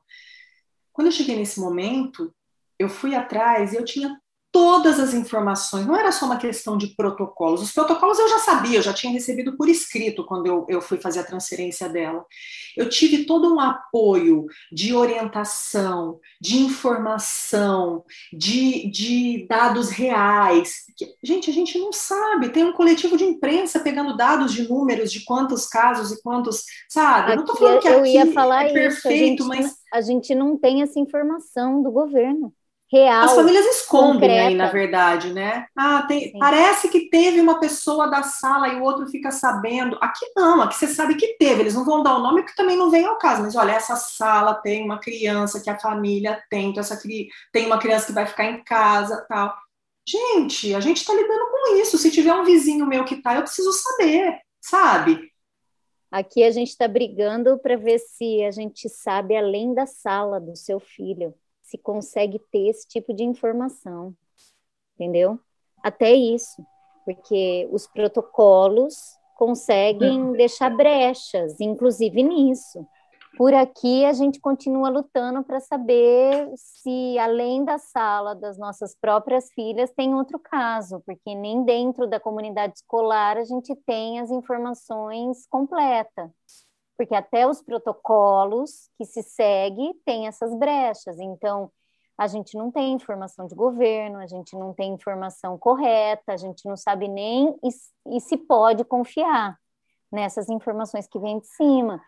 Quando 1.02 1.08
eu 1.08 1.14
cheguei 1.14 1.36
nesse 1.36 1.60
momento, 1.60 2.32
eu 2.78 2.88
fui 2.88 3.16
atrás 3.16 3.74
e 3.74 3.76
eu 3.76 3.84
tinha 3.84 4.22
todas 4.52 5.00
as 5.00 5.16
informações, 5.16 5.88
não 5.88 5.96
era 5.96 6.12
só 6.12 6.28
uma 6.28 6.38
questão 6.38 6.78
de 6.78 6.94
protocolos. 6.96 7.64
Os 7.64 7.72
protocolos 7.72 8.20
eu 8.20 8.30
já 8.30 8.38
sabia, 8.38 8.78
eu 8.78 8.84
já 8.84 8.94
tinha 8.94 9.12
recebido 9.12 9.58
por 9.58 9.68
escrito 9.68 10.24
quando 10.24 10.46
eu, 10.46 10.64
eu 10.70 10.80
fui 10.80 11.00
fazer 11.00 11.22
a 11.22 11.24
transferência 11.24 11.90
dela. 11.90 12.24
Eu 12.78 12.88
tive 12.88 13.26
todo 13.26 13.52
um 13.52 13.60
apoio 13.60 14.46
de 14.72 14.94
orientação, 14.94 16.20
de 16.40 16.60
informação, 16.60 18.04
de, 18.32 18.88
de 18.92 19.48
dados 19.50 19.90
reais. 19.90 20.84
Gente, 21.24 21.50
a 21.50 21.54
gente 21.54 21.80
não 21.80 21.92
sabe, 21.92 22.50
tem 22.50 22.64
um 22.64 22.74
coletivo 22.74 23.18
de 23.18 23.24
imprensa 23.24 23.80
pegando 23.80 24.16
dados 24.16 24.54
de 24.54 24.70
números 24.70 25.12
de 25.12 25.22
quantos 25.22 25.66
casos 25.66 26.12
e 26.12 26.22
quantos, 26.22 26.64
sabe? 26.88 27.32
Aqui, 27.32 27.36
não 27.38 27.44
estou 27.46 27.56
falando 27.56 27.82
que 27.82 27.88
eu 27.88 28.06
ia 28.06 28.32
falar 28.34 28.66
é 28.66 28.72
perfeito, 28.72 29.42
isso, 29.42 29.48
mas... 29.48 29.81
A 29.92 30.02
gente 30.02 30.34
não 30.34 30.58
tem 30.58 30.82
essa 30.82 31.00
informação 31.00 31.82
do 31.82 31.92
governo 31.92 32.54
real. 32.92 33.24
As 33.24 33.34
famílias 33.34 33.66
escondem 33.66 34.14
concreta. 34.14 34.48
aí, 34.50 34.56
na 34.56 34.68
verdade, 34.68 35.34
né? 35.34 35.66
Ah, 35.78 36.04
tem, 36.08 36.34
parece 36.38 36.90
que 36.90 37.10
teve 37.10 37.40
uma 37.40 37.60
pessoa 37.60 38.08
da 38.08 38.22
sala 38.22 38.68
e 38.68 38.76
o 38.76 38.84
outro 38.84 39.08
fica 39.08 39.32
sabendo. 39.32 39.98
Aqui 40.02 40.26
não, 40.36 40.62
aqui 40.62 40.76
você 40.76 40.88
sabe 40.88 41.16
que 41.16 41.38
teve. 41.38 41.62
Eles 41.62 41.74
não 41.74 41.86
vão 41.86 42.04
dar 42.04 42.16
o 42.16 42.20
nome 42.20 42.42
porque 42.42 42.56
também 42.56 42.76
não 42.76 42.92
vem 42.92 43.06
ao 43.06 43.18
caso. 43.18 43.42
Mas 43.42 43.56
olha, 43.56 43.72
essa 43.72 43.96
sala 43.96 44.56
tem 44.56 44.84
uma 44.84 45.00
criança 45.00 45.62
que 45.62 45.70
a 45.70 45.80
família 45.80 46.44
tem, 46.50 46.70
então 46.70 46.82
essa 46.82 47.00
tem 47.54 47.66
uma 47.66 47.80
criança 47.80 48.08
que 48.08 48.14
vai 48.14 48.26
ficar 48.26 48.46
em 48.46 48.64
casa, 48.64 49.26
tal. 49.30 49.56
Gente, 50.08 50.76
a 50.76 50.80
gente 50.80 50.98
está 50.98 51.14
lidando 51.14 51.46
com 51.50 51.76
isso. 51.78 51.98
Se 51.98 52.12
tiver 52.12 52.34
um 52.34 52.44
vizinho 52.44 52.86
meu 52.86 53.06
que 53.06 53.22
tá, 53.22 53.36
eu 53.36 53.44
preciso 53.44 53.72
saber, 53.72 54.38
sabe? 54.60 55.31
Aqui 56.12 56.44
a 56.44 56.52
gente 56.52 56.68
está 56.68 56.90
brigando 56.90 57.58
para 57.58 57.78
ver 57.78 57.98
se 57.98 58.44
a 58.44 58.52
gente 58.52 58.90
sabe 58.90 59.36
além 59.36 59.74
da 59.74 59.86
sala 59.86 60.42
do 60.42 60.58
seu 60.58 60.78
filho, 60.78 61.34
se 61.62 61.78
consegue 61.78 62.38
ter 62.52 62.68
esse 62.68 62.86
tipo 62.86 63.14
de 63.14 63.24
informação, 63.24 64.14
entendeu? 64.94 65.40
Até 65.82 66.12
isso, 66.12 66.62
porque 67.06 67.68
os 67.72 67.88
protocolos 67.88 69.18
conseguem 69.38 70.22
uhum. 70.22 70.32
deixar 70.34 70.70
brechas, 70.70 71.60
inclusive 71.62 72.22
nisso. 72.22 72.86
Por 73.38 73.54
aqui 73.54 74.06
a 74.06 74.14
gente 74.14 74.40
continua 74.40 74.90
lutando 74.90 75.44
para 75.44 75.60
saber 75.60 76.50
se 76.56 77.18
além 77.18 77.64
da 77.64 77.78
sala 77.78 78.36
das 78.36 78.58
nossas 78.58 78.96
próprias 78.96 79.50
filhas 79.54 79.92
tem 79.92 80.14
outro 80.14 80.38
caso, 80.38 81.02
porque 81.06 81.34
nem 81.34 81.64
dentro 81.64 82.08
da 82.08 82.20
comunidade 82.20 82.74
escolar 82.76 83.38
a 83.38 83.44
gente 83.44 83.76
tem 83.86 84.20
as 84.20 84.30
informações 84.30 85.48
completas. 85.48 86.30
Porque 86.98 87.16
até 87.16 87.48
os 87.48 87.62
protocolos 87.64 88.90
que 88.98 89.06
se 89.06 89.24
segue 89.24 89.94
têm 90.06 90.28
essas 90.28 90.54
brechas. 90.54 91.20
Então, 91.20 91.72
a 92.18 92.28
gente 92.28 92.56
não 92.56 92.70
tem 92.70 92.94
informação 92.94 93.48
de 93.48 93.56
governo, 93.56 94.20
a 94.20 94.28
gente 94.28 94.56
não 94.56 94.74
tem 94.74 94.94
informação 94.94 95.58
correta, 95.58 96.34
a 96.34 96.38
gente 96.38 96.68
não 96.68 96.78
sabe 96.78 97.08
nem 97.08 97.58
e, 97.64 98.16
e 98.16 98.22
se 98.22 98.38
pode 98.38 98.84
confiar 98.84 99.58
nessas 100.12 100.48
informações 100.50 101.08
que 101.08 101.18
vêm 101.18 101.40
de 101.40 101.48
cima. 101.48 102.00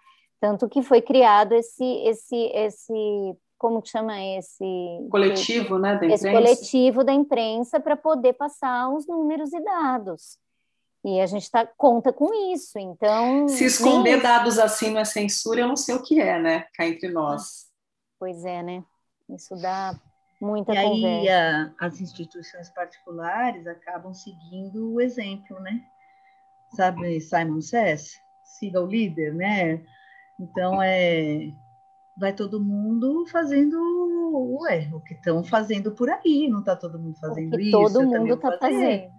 Tanto 0.44 0.68
que 0.68 0.84
foi 0.84 1.02
criado 1.02 1.54
esse, 1.54 1.86
esse, 2.06 2.36
esse 2.54 3.38
como 3.58 3.82
que 3.82 3.88
chama 3.88 4.22
esse 4.22 4.66
coletivo, 5.10 5.76
esse, 5.76 5.82
né, 5.82 5.98
da 5.98 6.06
esse 6.06 6.30
coletivo 6.30 7.02
da 7.02 7.14
imprensa 7.14 7.80
para 7.80 7.96
poder 7.96 8.34
passar 8.34 8.90
os 8.90 9.08
números 9.08 9.54
e 9.54 9.64
dados. 9.64 10.38
E 11.02 11.22
a 11.22 11.26
gente 11.28 11.50
tá, 11.50 11.66
conta 11.78 12.12
com 12.12 12.34
isso, 12.54 12.78
então... 12.78 13.48
Se 13.48 13.64
esconder 13.64 14.22
dados 14.22 14.60
assim 14.60 14.92
não 14.92 15.00
é 15.00 15.06
censura, 15.06 15.62
eu 15.62 15.68
não 15.70 15.78
sei 15.78 15.96
o 15.96 16.04
que 16.04 16.20
é, 16.20 16.38
né? 16.38 16.68
Cá 16.74 16.86
entre 16.86 17.10
nós. 17.10 17.70
Pois 18.20 18.44
é, 18.44 18.62
né? 18.62 18.84
Isso 19.30 19.56
dá 19.56 19.98
muita 20.42 20.74
e 20.74 20.84
conversa. 20.84 21.08
aí 21.08 21.30
a, 21.30 21.74
as 21.80 22.02
instituições 22.02 22.70
particulares 22.72 23.66
acabam 23.66 24.14
seguindo 24.14 24.92
o 24.92 25.00
exemplo, 25.00 25.58
né? 25.62 25.82
Sabe 26.76 27.22
Simon 27.22 27.62
Says? 27.62 28.20
Siga 28.44 28.82
o 28.82 28.86
líder, 28.86 29.34
né? 29.34 29.82
Então, 30.39 30.82
é, 30.82 31.52
vai 32.15 32.34
todo 32.34 32.63
mundo 32.63 33.26
fazendo 33.28 33.78
o 33.78 34.67
erro 34.67 35.02
que 35.02 35.13
estão 35.13 35.43
fazendo 35.43 35.91
por 35.91 36.10
aí, 36.10 36.48
não 36.50 36.60
está 36.60 36.76
todo 36.76 37.00
mundo 37.00 37.17
fazendo 37.19 37.60
isso. 37.60 37.72
Todo 37.72 38.04
mundo 38.04 38.34
está 38.34 38.58
fazendo. 38.58 39.12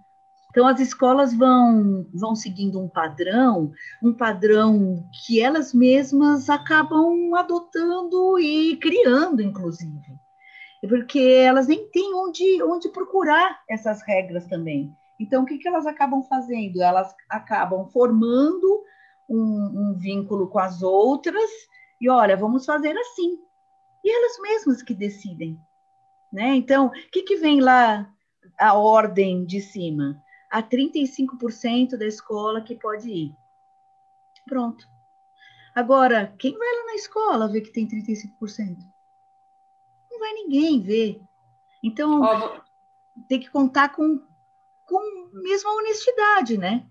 Então, 0.50 0.68
as 0.68 0.78
escolas 0.78 1.34
vão, 1.34 2.06
vão 2.14 2.36
seguindo 2.36 2.80
um 2.80 2.88
padrão, 2.88 3.72
um 4.00 4.12
padrão 4.12 5.04
que 5.12 5.40
elas 5.40 5.74
mesmas 5.74 6.48
acabam 6.48 7.34
adotando 7.34 8.38
e 8.38 8.76
criando, 8.76 9.42
inclusive. 9.42 10.16
Porque 10.88 11.18
elas 11.18 11.66
nem 11.66 11.90
têm 11.90 12.14
onde, 12.14 12.62
onde 12.62 12.88
procurar 12.90 13.58
essas 13.68 14.00
regras 14.06 14.46
também. 14.46 14.94
Então, 15.18 15.42
o 15.42 15.46
que, 15.46 15.58
que 15.58 15.66
elas 15.66 15.86
acabam 15.86 16.22
fazendo? 16.22 16.80
Elas 16.80 17.12
acabam 17.28 17.88
formando 17.88 18.84
um, 19.28 19.90
um 19.90 19.94
vínculo 19.94 20.48
com 20.48 20.58
as 20.58 20.82
outras 20.82 21.50
e 22.00 22.08
olha, 22.08 22.36
vamos 22.36 22.66
fazer 22.66 22.96
assim. 22.96 23.38
E 24.04 24.14
elas 24.14 24.38
mesmas 24.40 24.82
que 24.82 24.94
decidem. 24.94 25.58
Né? 26.32 26.56
Então, 26.56 26.88
o 26.88 26.90
que, 27.10 27.22
que 27.22 27.36
vem 27.36 27.60
lá 27.60 28.12
a 28.58 28.74
ordem 28.74 29.44
de 29.44 29.60
cima? 29.60 30.22
Há 30.50 30.62
35% 30.62 31.96
da 31.96 32.06
escola 32.06 32.60
que 32.60 32.74
pode 32.74 33.08
ir. 33.10 33.36
Pronto. 34.46 34.86
Agora, 35.74 36.34
quem 36.38 36.56
vai 36.56 36.68
lá 36.76 36.86
na 36.86 36.94
escola 36.94 37.48
ver 37.48 37.62
que 37.62 37.72
tem 37.72 37.88
35%? 37.88 38.76
Não 40.10 40.18
vai 40.18 40.32
ninguém 40.34 40.80
ver. 40.80 41.22
Então, 41.82 42.22
tem 43.28 43.40
que 43.40 43.50
contar 43.50 43.90
com, 43.90 44.20
com 44.86 45.30
mesma 45.32 45.72
honestidade, 45.72 46.58
né? 46.58 46.86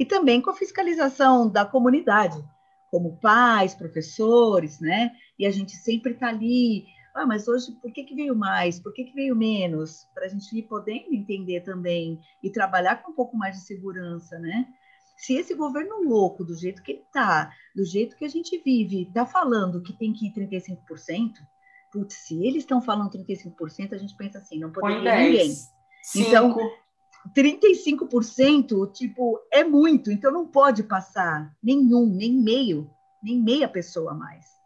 E 0.00 0.04
também 0.06 0.40
com 0.40 0.48
a 0.48 0.54
fiscalização 0.54 1.46
da 1.46 1.62
comunidade, 1.62 2.42
como 2.90 3.18
pais, 3.18 3.74
professores, 3.74 4.80
né? 4.80 5.12
E 5.38 5.44
a 5.44 5.50
gente 5.50 5.72
sempre 5.72 6.12
está 6.14 6.28
ali. 6.28 6.86
Ah, 7.14 7.26
mas 7.26 7.46
hoje 7.46 7.72
por 7.72 7.92
que, 7.92 8.04
que 8.04 8.14
veio 8.14 8.34
mais? 8.34 8.80
Por 8.80 8.94
que, 8.94 9.04
que 9.04 9.12
veio 9.12 9.36
menos? 9.36 10.08
Para 10.14 10.24
a 10.24 10.28
gente 10.28 10.56
ir 10.56 10.62
podendo 10.62 11.12
entender 11.12 11.60
também 11.60 12.18
e 12.42 12.48
trabalhar 12.48 13.02
com 13.02 13.12
um 13.12 13.14
pouco 13.14 13.36
mais 13.36 13.56
de 13.56 13.66
segurança, 13.66 14.38
né? 14.38 14.66
Se 15.18 15.34
esse 15.34 15.54
governo 15.54 16.02
louco, 16.02 16.46
do 16.46 16.56
jeito 16.56 16.82
que 16.82 16.92
ele 16.92 17.02
está, 17.02 17.52
do 17.76 17.84
jeito 17.84 18.16
que 18.16 18.24
a 18.24 18.28
gente 18.28 18.56
vive, 18.64 19.02
está 19.02 19.26
falando 19.26 19.82
que 19.82 19.92
tem 19.92 20.14
que 20.14 20.28
ir 20.28 20.32
35%, 20.32 21.32
putz, 21.92 22.14
se 22.14 22.42
eles 22.42 22.62
estão 22.62 22.80
falando 22.80 23.10
35%, 23.10 23.92
a 23.92 23.98
gente 23.98 24.16
pensa 24.16 24.38
assim, 24.38 24.58
não 24.58 24.72
poderia 24.72 25.14
ninguém. 25.14 25.54
Cinco. 26.02 26.28
Então, 26.28 26.56
35%, 27.28 28.90
tipo, 28.92 29.38
é 29.52 29.62
muito, 29.62 30.10
então 30.10 30.32
não 30.32 30.46
pode 30.46 30.82
passar 30.82 31.54
nenhum, 31.62 32.06
nem 32.06 32.32
meio, 32.32 32.90
nem 33.22 33.40
meia 33.40 33.68
pessoa 33.68 34.14
mais. 34.14 34.58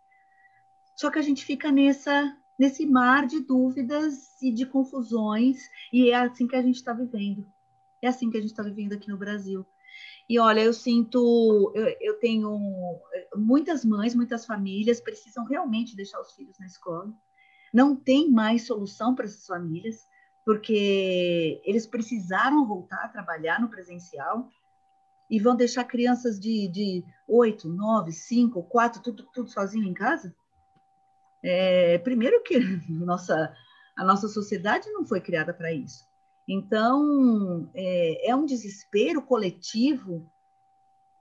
Só 0.94 1.10
que 1.10 1.18
a 1.18 1.22
gente 1.22 1.44
fica 1.44 1.72
nessa 1.72 2.36
nesse 2.58 2.86
mar 2.86 3.26
de 3.26 3.40
dúvidas 3.40 4.40
e 4.40 4.52
de 4.52 4.64
confusões, 4.64 5.68
e 5.92 6.10
é 6.10 6.14
assim 6.14 6.46
que 6.46 6.56
a 6.56 6.62
gente 6.62 6.76
está 6.76 6.92
vivendo. 6.92 7.46
É 8.00 8.08
assim 8.08 8.30
que 8.30 8.36
a 8.36 8.40
gente 8.40 8.50
está 8.50 8.62
vivendo 8.62 8.92
aqui 8.92 9.08
no 9.08 9.16
Brasil. 9.16 9.66
E 10.28 10.38
olha, 10.38 10.60
eu 10.60 10.72
sinto, 10.72 11.72
eu, 11.74 11.96
eu, 12.00 12.18
tenho 12.18 12.58
muitas 13.36 13.84
mães, 13.84 14.14
muitas 14.14 14.46
famílias 14.46 15.00
precisam 15.00 15.44
realmente 15.44 15.96
deixar 15.96 16.20
os 16.20 16.32
filhos 16.32 16.58
na 16.58 16.66
escola. 16.66 17.12
Não 17.72 17.94
tem 17.94 18.30
mais 18.30 18.66
solução 18.66 19.14
para 19.14 19.26
essas 19.26 19.46
famílias 19.46 20.06
porque 20.44 21.60
eles 21.64 21.86
precisaram 21.86 22.66
voltar 22.66 23.04
a 23.04 23.08
trabalhar 23.08 23.60
no 23.60 23.68
presencial 23.68 24.48
e 25.30 25.40
vão 25.40 25.56
deixar 25.56 25.84
crianças 25.84 26.38
de, 26.38 26.68
de 26.68 27.04
8, 27.26 27.68
9, 27.68 28.12
5, 28.12 28.62
4, 28.62 29.02
tudo, 29.02 29.26
tudo 29.32 29.48
sozinho 29.48 29.86
em 29.86 29.94
casa? 29.94 30.34
É, 31.42 31.98
primeiro 31.98 32.42
que 32.42 32.58
nossa, 32.88 33.54
a 33.96 34.04
nossa 34.04 34.28
sociedade 34.28 34.90
não 34.90 35.06
foi 35.06 35.20
criada 35.20 35.54
para 35.54 35.72
isso. 35.72 36.06
Então, 36.46 37.70
é, 37.74 38.30
é 38.30 38.36
um 38.36 38.44
desespero 38.44 39.22
coletivo 39.22 40.30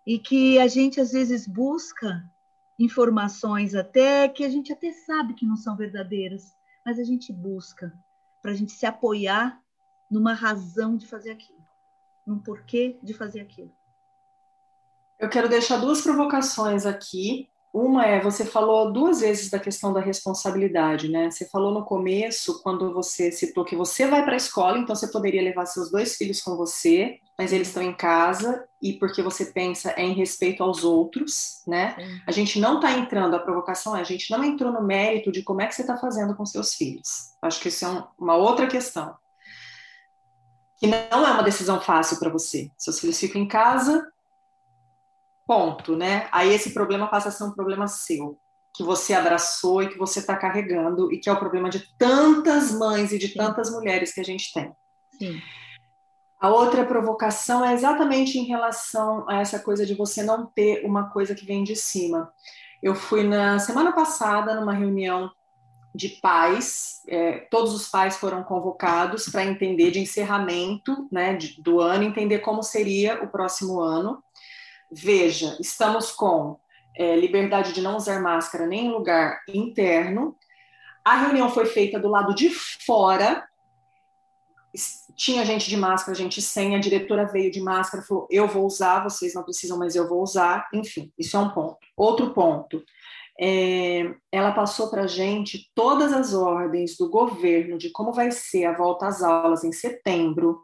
e 0.06 0.20
que 0.20 0.60
a 0.60 0.68
gente, 0.68 1.00
às 1.00 1.14
vezes, 1.14 1.48
busca 1.48 2.30
informações 2.78 3.74
até 3.74 4.28
que 4.28 4.44
a 4.44 4.50
gente 4.50 4.74
até 4.74 4.92
sabe 4.92 5.34
que 5.34 5.46
não 5.46 5.56
são 5.56 5.78
verdadeiras, 5.78 6.54
mas 6.86 7.00
a 7.00 7.04
gente 7.04 7.32
busca 7.32 7.94
para 8.44 8.52
a 8.52 8.56
gente 8.56 8.74
se 8.74 8.86
apoiar 8.86 9.58
numa 10.12 10.34
razão 10.34 10.98
de 10.98 11.08
fazer 11.08 11.32
aquilo, 11.32 11.66
num 12.28 12.38
porquê 12.38 13.00
de 13.02 13.14
fazer 13.14 13.40
aquilo. 13.40 13.72
Eu 15.18 15.30
quero 15.30 15.48
deixar 15.48 15.78
duas 15.78 16.02
provocações 16.02 16.86
aqui. 16.86 17.48
Uma 17.74 18.06
é, 18.06 18.20
você 18.22 18.46
falou 18.46 18.92
duas 18.92 19.22
vezes 19.22 19.50
da 19.50 19.58
questão 19.58 19.94
da 19.94 20.02
responsabilidade, 20.02 21.08
né? 21.08 21.32
Você 21.32 21.48
falou 21.48 21.72
no 21.72 21.86
começo, 21.86 22.62
quando 22.62 22.94
você 22.94 23.32
citou 23.32 23.64
que 23.64 23.76
você 23.76 24.06
vai 24.06 24.24
para 24.24 24.34
a 24.34 24.38
escola, 24.38 24.78
então 24.78 24.94
você 24.94 25.08
poderia 25.08 25.42
levar 25.42 25.66
seus 25.66 25.90
dois 25.90 26.16
filhos 26.16 26.42
com 26.42 26.58
você, 26.58 27.20
mas 27.38 27.52
eles 27.52 27.70
estão 27.70 27.82
em 27.82 27.94
casa 27.94 28.68
e 28.82 28.94
porque 28.94 29.22
você 29.22 29.46
pensa 29.46 29.92
é 29.92 30.04
em 30.04 30.14
respeito 30.14 30.62
aos 30.62 30.84
outros, 30.84 31.64
né? 31.66 31.96
A 32.28 32.32
gente 32.32 32.60
não 32.60 32.76
está 32.76 32.92
entrando, 32.92 33.36
a 33.36 33.40
provocação 33.40 33.96
é, 33.96 34.02
a 34.02 34.04
gente 34.04 34.30
não 34.30 34.44
entrou 34.44 34.72
no 34.72 34.84
mérito 34.84 35.32
de 35.32 35.42
como 35.42 35.62
é 35.62 35.68
que 35.68 35.74
você 35.74 35.82
está 35.82 35.98
fazendo 35.98 36.36
com 36.36 36.46
seus 36.46 36.76
filhos. 36.76 37.34
Acho 37.42 37.60
que 37.60 37.70
isso 37.70 37.86
é 37.86 37.90
um, 37.90 38.04
uma 38.20 38.36
outra 38.36 38.68
questão. 38.68 39.16
Que 40.78 40.86
não 40.86 41.26
é 41.26 41.32
uma 41.32 41.44
decisão 41.44 41.82
fácil 41.82 42.20
para 42.20 42.30
você. 42.30 42.70
Seus 42.78 43.00
filhos 43.00 43.20
ficam 43.20 43.42
em 43.42 43.48
casa, 43.48 44.06
ponto, 45.48 45.96
né? 45.96 46.28
Aí 46.32 46.54
esse 46.54 46.72
problema 46.72 47.08
passa 47.08 47.30
a 47.30 47.32
ser 47.32 47.46
um 47.46 47.52
problema 47.52 47.88
seu, 47.88 48.38
que 48.76 48.84
você 48.84 49.14
abraçou 49.14 49.82
e 49.82 49.90
que 49.90 49.98
você 49.98 50.20
está 50.20 50.36
carregando 50.36 51.12
e 51.12 51.20
que 51.20 51.30
é 51.30 51.34
o 51.34 51.40
problema 51.40 51.70
de 51.70 51.80
tantas 51.98 52.72
mães 52.72 53.12
e 53.12 53.18
de 53.18 53.30
tantas 53.30 53.72
mulheres 53.72 54.14
que 54.14 54.22
a 54.22 54.26
gente 54.26 54.54
tem. 54.54 54.72
Sim. 55.18 55.42
A 56.44 56.50
outra 56.50 56.84
provocação 56.84 57.64
é 57.64 57.72
exatamente 57.74 58.38
em 58.38 58.44
relação 58.44 59.24
a 59.30 59.40
essa 59.40 59.58
coisa 59.60 59.86
de 59.86 59.94
você 59.94 60.22
não 60.22 60.46
ter 60.46 60.86
uma 60.86 61.10
coisa 61.10 61.34
que 61.34 61.46
vem 61.46 61.64
de 61.64 61.74
cima. 61.74 62.34
Eu 62.82 62.96
fui 62.96 63.24
na 63.24 63.60
semana 63.60 63.94
passada 63.94 64.54
numa 64.54 64.74
reunião 64.74 65.32
de 65.96 66.10
pais, 66.22 67.02
é, 67.08 67.48
todos 67.50 67.74
os 67.74 67.88
pais 67.88 68.18
foram 68.18 68.44
convocados 68.44 69.30
para 69.30 69.46
entender 69.46 69.90
de 69.92 70.02
encerramento 70.02 71.08
né, 71.10 71.34
de, 71.34 71.62
do 71.62 71.80
ano, 71.80 72.04
entender 72.04 72.40
como 72.40 72.62
seria 72.62 73.24
o 73.24 73.30
próximo 73.30 73.80
ano. 73.80 74.22
Veja, 74.92 75.56
estamos 75.62 76.12
com 76.12 76.60
é, 76.94 77.16
liberdade 77.16 77.72
de 77.72 77.80
não 77.80 77.96
usar 77.96 78.22
máscara 78.22 78.68
nem 78.68 78.88
em 78.88 78.92
lugar 78.92 79.40
interno. 79.48 80.36
A 81.06 81.16
reunião 81.20 81.50
foi 81.50 81.68
feita 81.68 81.98
do 81.98 82.10
lado 82.10 82.36
de 82.36 82.50
fora 82.50 83.48
tinha 85.16 85.46
gente 85.46 85.70
de 85.70 85.78
máscara, 85.78 86.16
gente 86.16 86.42
sem, 86.42 86.76
a 86.76 86.80
diretora 86.80 87.26
veio 87.26 87.52
de 87.52 87.62
máscara, 87.62 88.04
falou: 88.04 88.28
eu 88.30 88.48
vou 88.48 88.66
usar, 88.66 89.04
vocês 89.04 89.34
não 89.34 89.44
precisam, 89.44 89.78
mas 89.78 89.96
eu 89.96 90.08
vou 90.08 90.22
usar. 90.22 90.68
Enfim, 90.74 91.12
isso 91.18 91.38
é 91.38 91.40
um 91.40 91.50
ponto. 91.50 91.78
Outro 91.96 92.34
ponto. 92.34 92.84
É, 93.40 94.14
ela 94.32 94.52
passou 94.52 94.90
para 94.90 95.04
a 95.04 95.08
gente 95.08 95.72
todas 95.74 96.14
as 96.14 96.36
ordens 96.36 96.96
do 96.96 97.10
governo 97.10 97.80
de 97.80 97.90
como 97.90 98.14
vai 98.14 98.32
ser 98.32 98.66
a 98.66 98.78
volta 98.78 99.08
às 99.08 99.24
aulas 99.24 99.64
em 99.64 99.72
setembro, 99.72 100.62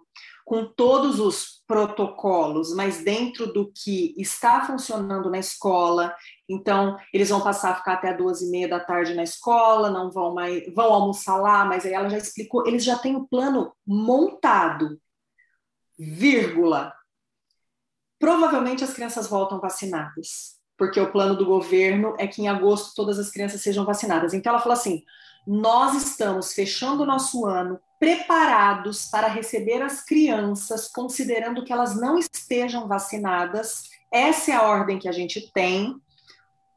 com 0.49 0.65
todos 0.65 1.19
os 1.19 1.61
protocolos, 1.67 2.73
mas 2.73 3.03
dentro 3.03 3.53
do 3.53 3.71
que 3.71 4.15
está 4.17 4.65
funcionando 4.65 5.29
na 5.29 5.37
escola. 5.37 6.11
Então, 6.49 6.97
eles 7.13 7.29
vão 7.29 7.39
passar 7.39 7.69
a 7.69 7.75
ficar 7.75 7.93
até 7.93 8.15
duas 8.15 8.41
e 8.41 8.49
meia 8.49 8.67
da 8.67 8.79
tarde 8.79 9.13
na 9.13 9.21
escola, 9.21 9.91
não 9.91 10.09
vão 10.09 10.33
mais, 10.33 10.63
vão 10.73 10.91
almoçar 10.91 11.35
lá, 11.35 11.65
mas 11.65 11.85
aí 11.85 11.93
ela 11.93 12.09
já 12.09 12.17
explicou, 12.17 12.65
eles 12.65 12.83
já 12.83 12.97
têm 12.97 13.15
o 13.15 13.27
plano 13.27 13.71
montado, 13.85 14.99
vírgula. 15.99 16.95
Provavelmente 18.17 18.83
as 18.83 18.91
crianças 18.91 19.27
voltam 19.27 19.59
vacinadas, 19.59 20.57
porque 20.75 20.99
o 20.99 21.11
plano 21.11 21.35
do 21.35 21.45
governo 21.45 22.15
é 22.17 22.25
que 22.25 22.41
em 22.41 22.47
agosto 22.47 22.95
todas 22.95 23.19
as 23.19 23.29
crianças 23.29 23.61
sejam 23.61 23.85
vacinadas. 23.85 24.33
Então, 24.33 24.51
ela 24.51 24.61
falou 24.61 24.73
assim: 24.73 25.03
nós 25.45 25.93
estamos 25.93 26.53
fechando 26.53 27.03
o 27.03 27.05
nosso 27.05 27.45
ano 27.45 27.79
preparados 27.99 29.07
para 29.07 29.27
receber 29.27 29.81
as 29.81 30.03
crianças, 30.03 30.87
considerando 30.87 31.65
que 31.65 31.73
elas 31.73 31.99
não 31.99 32.17
estejam 32.17 32.87
vacinadas. 32.87 33.83
Essa 34.11 34.51
é 34.51 34.55
a 34.55 34.63
ordem 34.63 34.97
que 34.97 35.09
a 35.09 35.11
gente 35.11 35.51
tem. 35.53 35.95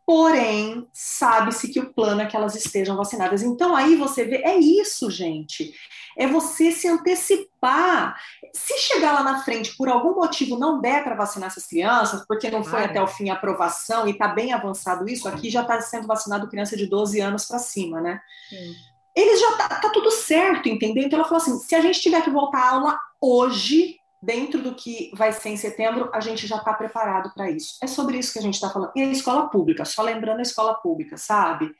Porém, 0.04 0.88
sabe-se 0.92 1.72
que 1.72 1.78
o 1.78 1.94
plano 1.94 2.22
é 2.22 2.26
que 2.26 2.36
elas 2.36 2.56
estejam 2.56 2.96
vacinadas. 2.96 3.40
Então, 3.40 3.74
aí 3.76 3.94
você 3.94 4.24
vê, 4.24 4.38
é 4.38 4.58
isso, 4.58 5.08
gente. 5.12 5.72
É 6.18 6.26
você 6.26 6.72
se 6.72 6.88
antecipar. 6.88 8.20
Se 8.52 8.76
chegar 8.78 9.12
lá 9.12 9.22
na 9.22 9.44
frente, 9.44 9.76
por 9.76 9.88
algum 9.88 10.16
motivo, 10.16 10.58
não 10.58 10.80
der 10.80 11.04
para 11.04 11.14
vacinar 11.14 11.46
essas 11.46 11.66
crianças, 11.66 12.26
porque 12.26 12.50
não 12.50 12.64
foi 12.64 12.84
até 12.84 13.00
o 13.00 13.06
fim 13.06 13.30
a 13.30 13.34
aprovação 13.34 14.08
e 14.08 14.10
está 14.10 14.26
bem 14.26 14.52
avançado 14.52 15.08
isso, 15.08 15.28
aqui 15.28 15.48
já 15.48 15.62
está 15.62 15.80
sendo 15.80 16.08
vacinado 16.08 16.48
criança 16.48 16.76
de 16.76 16.86
12 16.86 17.20
anos 17.20 17.46
para 17.46 17.60
cima, 17.60 18.00
né? 18.00 18.20
Sim 18.50 18.91
eles 19.14 19.40
já 19.40 19.56
tá, 19.56 19.68
tá, 19.68 19.90
tudo 19.90 20.10
certo, 20.10 20.68
entendeu? 20.68 21.04
Então 21.04 21.18
ela 21.18 21.28
falou 21.28 21.42
assim: 21.42 21.58
se 21.58 21.74
a 21.74 21.80
gente 21.80 22.00
tiver 22.00 22.22
que 22.22 22.30
voltar 22.30 22.58
à 22.58 22.70
aula 22.70 23.00
hoje, 23.20 23.96
dentro 24.22 24.62
do 24.62 24.74
que 24.74 25.10
vai 25.14 25.32
ser 25.32 25.50
em 25.50 25.56
setembro, 25.56 26.08
a 26.12 26.20
gente 26.20 26.46
já 26.46 26.56
está 26.56 26.72
preparado 26.72 27.32
para 27.34 27.50
isso. 27.50 27.76
É 27.82 27.86
sobre 27.86 28.18
isso 28.18 28.32
que 28.32 28.38
a 28.38 28.42
gente 28.42 28.54
está 28.54 28.70
falando. 28.70 28.92
E 28.94 29.02
a 29.02 29.06
escola 29.06 29.48
pública, 29.48 29.84
só 29.84 30.02
lembrando 30.02 30.38
a 30.38 30.42
escola 30.42 30.74
pública, 30.74 31.16
sabe? 31.16 31.70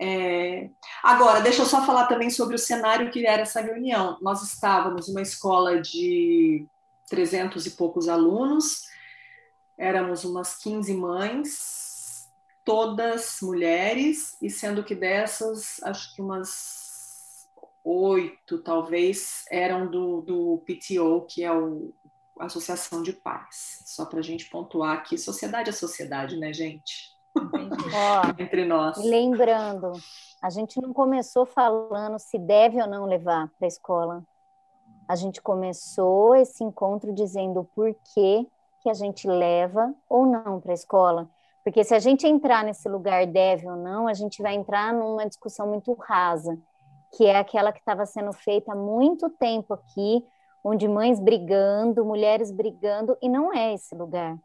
É... 0.00 0.70
Agora, 1.02 1.40
deixa 1.40 1.62
eu 1.62 1.66
só 1.66 1.84
falar 1.84 2.06
também 2.06 2.30
sobre 2.30 2.56
o 2.56 2.58
cenário 2.58 3.10
que 3.10 3.26
era 3.26 3.42
essa 3.42 3.60
reunião. 3.60 4.18
Nós 4.20 4.42
estávamos 4.42 5.08
numa 5.08 5.22
escola 5.22 5.80
de 5.80 6.66
300 7.08 7.66
e 7.66 7.70
poucos 7.72 8.08
alunos, 8.08 8.82
éramos 9.78 10.24
umas 10.24 10.56
15 10.56 10.94
mães, 10.94 11.81
todas 12.64 13.38
mulheres, 13.42 14.36
e 14.40 14.48
sendo 14.48 14.84
que 14.84 14.94
dessas, 14.94 15.82
acho 15.82 16.14
que 16.14 16.22
umas 16.22 17.48
oito, 17.84 18.62
talvez, 18.62 19.44
eram 19.50 19.90
do, 19.90 20.20
do 20.22 20.62
PTO, 20.64 21.26
que 21.28 21.42
é 21.42 21.52
o 21.52 21.92
Associação 22.38 23.02
de 23.02 23.12
Pais. 23.12 23.82
Só 23.86 24.06
para 24.06 24.20
a 24.20 24.22
gente 24.22 24.48
pontuar 24.48 24.96
aqui, 24.96 25.18
sociedade 25.18 25.70
é 25.70 25.72
sociedade, 25.72 26.36
né, 26.36 26.52
gente? 26.52 27.12
Ó, 27.36 28.32
Entre 28.38 28.64
nós. 28.64 28.96
Lembrando, 28.98 29.92
a 30.40 30.50
gente 30.50 30.80
não 30.80 30.92
começou 30.92 31.44
falando 31.44 32.18
se 32.18 32.38
deve 32.38 32.80
ou 32.80 32.88
não 32.88 33.04
levar 33.06 33.48
para 33.58 33.66
a 33.66 33.68
escola. 33.68 34.24
A 35.08 35.16
gente 35.16 35.42
começou 35.42 36.34
esse 36.36 36.62
encontro 36.62 37.12
dizendo 37.12 37.64
por 37.74 37.94
que, 38.14 38.46
que 38.80 38.88
a 38.88 38.94
gente 38.94 39.26
leva 39.26 39.94
ou 40.08 40.26
não 40.26 40.60
para 40.60 40.72
a 40.72 40.74
escola. 40.74 41.28
Porque 41.64 41.84
se 41.84 41.94
a 41.94 41.98
gente 41.98 42.26
entrar 42.26 42.64
nesse 42.64 42.88
lugar 42.88 43.26
deve 43.26 43.68
ou 43.68 43.76
não, 43.76 44.08
a 44.08 44.14
gente 44.14 44.42
vai 44.42 44.54
entrar 44.54 44.92
numa 44.92 45.26
discussão 45.26 45.66
muito 45.66 45.92
rasa, 45.94 46.58
que 47.16 47.26
é 47.26 47.36
aquela 47.36 47.72
que 47.72 47.78
estava 47.78 48.04
sendo 48.04 48.32
feita 48.32 48.72
há 48.72 48.76
muito 48.76 49.30
tempo 49.30 49.74
aqui, 49.74 50.24
onde 50.64 50.88
mães 50.88 51.20
brigando, 51.20 52.04
mulheres 52.04 52.50
brigando, 52.50 53.16
e 53.22 53.28
não 53.28 53.52
é 53.52 53.74
esse 53.74 53.94
lugar. 53.94 54.36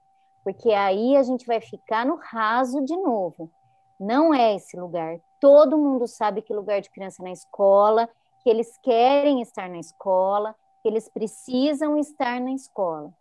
Porque 0.44 0.72
aí 0.72 1.16
a 1.16 1.24
gente 1.24 1.46
vai 1.46 1.60
ficar 1.60 2.06
no 2.06 2.16
raso 2.16 2.84
de 2.84 2.96
novo. 2.96 3.52
Não 4.00 4.34
é 4.34 4.56
esse 4.56 4.80
lugar. 4.80 5.20
Todo 5.40 5.78
mundo 5.78 6.08
sabe 6.08 6.42
que 6.42 6.54
lugar 6.54 6.82
de 6.82 6.90
criança 6.90 7.22
é 7.22 7.26
na 7.26 7.32
escola, 7.32 8.08
que 8.42 8.50
eles 8.50 8.78
querem 8.78 9.42
estar 9.42 9.68
na 9.70 9.80
escola, 9.80 10.56
que 10.82 10.88
eles 10.88 11.10
precisam 11.10 11.98
estar 11.98 12.40
na 12.40 12.52
escola. 12.52 13.12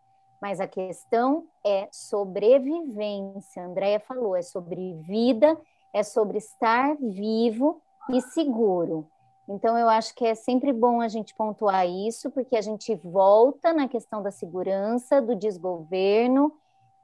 Mas 0.41 0.61
a 0.61 0.67
questão 0.67 1.47
é 1.65 1.89
sobrevivência. 1.91 3.63
A 3.63 3.67
Andrea 3.67 4.01
falou, 4.01 4.37
é 4.37 4.43
sobre 4.43 4.95
vida, 5.03 5.59
é 5.93 6.03
sobre 6.03 6.39
estar 6.39 6.97
vivo 7.01 7.81
e 8.11 8.21
seguro. 8.21 9.09
Então, 9.49 9.79
eu 9.79 9.89
acho 9.89 10.15
que 10.15 10.27
é 10.27 10.35
sempre 10.35 10.73
bom 10.73 11.01
a 11.01 11.09
gente 11.09 11.35
pontuar 11.35 11.89
isso, 11.89 12.31
porque 12.31 12.57
a 12.57 12.61
gente 12.61 12.95
volta 12.97 13.73
na 13.73 13.87
questão 13.87 14.21
da 14.21 14.31
segurança, 14.31 15.23
do 15.23 15.37
desgoverno, 15.37 16.53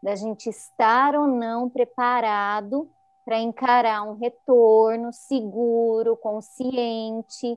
da 0.03 0.17
gente 0.17 0.49
estar 0.49 1.15
ou 1.15 1.29
não 1.29 1.71
preparado 1.71 2.91
para 3.25 3.39
encarar 3.39 4.03
um 4.03 4.15
retorno 4.15 5.13
seguro, 5.13 6.17
consciente 6.17 7.57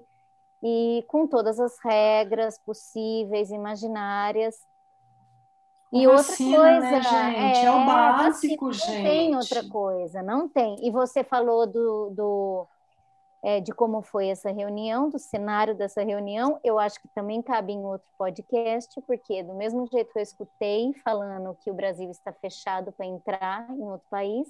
e 0.62 1.04
com 1.08 1.26
todas 1.26 1.60
as 1.60 1.78
regras 1.84 2.60
possíveis, 2.60 3.50
imaginárias 3.50 4.56
e 5.92 6.08
vacina, 6.08 6.58
outra 6.58 6.72
coisa, 6.74 6.92
né, 6.92 7.02
gente? 7.02 7.58
É, 7.60 7.66
é 7.66 7.72
o 7.72 7.86
básico, 7.86 8.66
vacina, 8.68 8.86
gente. 8.86 8.98
Não 8.98 9.04
tem 9.04 9.36
outra 9.36 9.70
coisa, 9.70 10.24
não 10.24 10.50
tem. 10.50 10.76
E 10.86 10.92
você 10.92 11.24
falou 11.24 11.68
do, 11.68 12.10
do 12.10 12.68
é, 13.46 13.60
de 13.62 13.72
como 13.72 14.02
foi 14.02 14.28
essa 14.30 14.52
reunião, 14.52 15.08
do 15.08 15.20
cenário 15.20 15.76
dessa 15.76 16.04
reunião. 16.04 16.60
Eu 16.64 16.80
acho 16.80 17.00
que 17.00 17.08
também 17.10 17.44
cabe 17.44 17.74
em 17.74 17.86
outro 17.86 18.08
podcast, 18.18 19.00
porque 19.02 19.44
do 19.44 19.54
mesmo 19.54 19.86
jeito 19.86 20.12
que 20.12 20.18
eu 20.18 20.24
escutei 20.24 20.94
falando 21.04 21.56
que 21.62 21.70
o 21.70 21.74
Brasil 21.74 22.10
está 22.10 22.34
fechado 22.34 22.92
para 22.92 23.06
entrar 23.06 23.70
em 23.70 23.84
outro 23.84 24.08
país, 24.10 24.48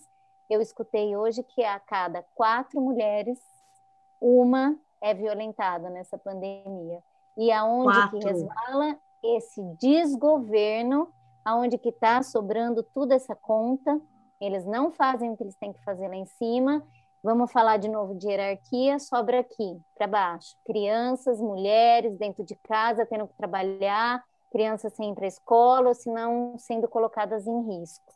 eu 0.49 0.61
escutei 0.61 1.15
hoje 1.15 1.43
que 1.43 1.61
a 1.63 1.77
cada 1.77 2.23
quatro 2.33 2.79
mulheres, 2.79 3.37
uma 4.21 4.77
é 5.01 5.13
violentada 5.13 5.89
nessa 5.89 6.17
pandemia. 6.17 7.03
E 7.37 7.51
aonde 7.51 7.97
quatro. 7.97 8.19
que 8.19 8.25
resvala 8.25 8.97
esse 9.21 9.61
desgoverno 9.77 11.11
aonde 11.45 11.77
que 11.77 11.89
está 11.89 12.23
sobrando 12.23 12.81
toda 12.81 13.13
essa 13.13 13.35
conta, 13.35 14.01
eles 14.41 14.65
não 14.65 14.91
fazem 14.91 15.31
o 15.31 15.37
que 15.37 15.43
eles 15.43 15.55
têm 15.55 15.71
que 15.71 15.83
fazer 15.83 16.07
lá 16.07 16.15
em 16.15 16.25
cima. 16.25 16.83
Vamos 17.23 17.51
falar 17.51 17.77
de 17.77 17.87
novo 17.87 18.15
de 18.15 18.27
hierarquia, 18.27 18.99
sobra 18.99 19.39
aqui, 19.41 19.79
para 19.95 20.07
baixo. 20.07 20.55
Crianças, 20.65 21.39
mulheres 21.39 22.17
dentro 22.17 22.43
de 22.43 22.55
casa 22.55 23.05
tendo 23.05 23.27
que 23.27 23.35
trabalhar, 23.35 24.23
crianças 24.51 24.93
sem 24.93 25.11
ir 25.11 25.15
para 25.15 25.25
a 25.25 25.27
escola, 25.27 25.89
ou 25.89 25.93
se 25.93 26.09
não 26.11 26.57
sendo 26.57 26.87
colocadas 26.87 27.45
em 27.45 27.77
risco. 27.77 28.14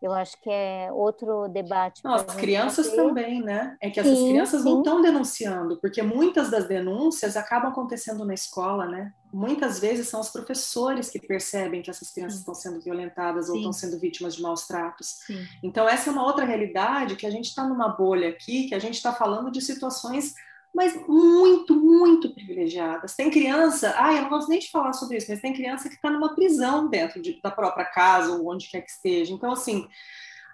Eu 0.00 0.12
acho 0.12 0.40
que 0.40 0.48
é 0.48 0.90
outro 0.92 1.48
debate. 1.48 2.04
Não, 2.04 2.14
as 2.14 2.34
crianças 2.36 2.92
também, 2.92 3.42
né? 3.42 3.76
É 3.80 3.90
que 3.90 3.98
essas 3.98 4.16
sim, 4.16 4.28
crianças 4.28 4.62
sim. 4.62 4.68
não 4.68 4.78
estão 4.78 5.02
denunciando, 5.02 5.76
porque 5.80 6.02
muitas 6.02 6.50
das 6.50 6.68
denúncias 6.68 7.36
acabam 7.36 7.70
acontecendo 7.70 8.24
na 8.24 8.32
escola, 8.32 8.86
né? 8.86 9.12
Muitas 9.32 9.80
vezes 9.80 10.08
são 10.08 10.20
os 10.20 10.30
professores 10.30 11.10
que 11.10 11.18
percebem 11.18 11.82
que 11.82 11.90
essas 11.90 12.10
crianças 12.10 12.34
sim. 12.34 12.40
estão 12.40 12.54
sendo 12.54 12.80
violentadas 12.80 13.48
ou 13.48 13.56
estão 13.56 13.72
sendo 13.72 13.98
vítimas 13.98 14.36
de 14.36 14.42
maus 14.42 14.66
tratos. 14.66 15.18
Então, 15.62 15.88
essa 15.88 16.08
é 16.08 16.12
uma 16.12 16.24
outra 16.24 16.44
realidade 16.44 17.16
que 17.16 17.26
a 17.26 17.30
gente 17.30 17.46
está 17.46 17.64
numa 17.64 17.88
bolha 17.88 18.28
aqui, 18.28 18.68
que 18.68 18.74
a 18.74 18.78
gente 18.78 18.94
está 18.94 19.12
falando 19.12 19.50
de 19.50 19.60
situações 19.60 20.34
mas 20.74 20.94
muito, 21.06 21.74
muito 21.74 22.32
privilegiadas. 22.34 23.14
Tem 23.14 23.30
criança, 23.30 23.94
ah, 23.96 24.14
eu 24.14 24.22
não 24.22 24.28
gosto 24.28 24.48
nem 24.48 24.58
de 24.58 24.70
falar 24.70 24.92
sobre 24.92 25.16
isso, 25.16 25.30
mas 25.30 25.40
tem 25.40 25.52
criança 25.52 25.88
que 25.88 25.94
está 25.94 26.10
numa 26.10 26.34
prisão 26.34 26.88
dentro 26.88 27.20
de, 27.20 27.40
da 27.42 27.50
própria 27.50 27.84
casa 27.84 28.32
ou 28.32 28.52
onde 28.52 28.68
quer 28.68 28.82
que 28.82 28.90
esteja. 28.90 29.32
Então, 29.32 29.50
assim, 29.52 29.88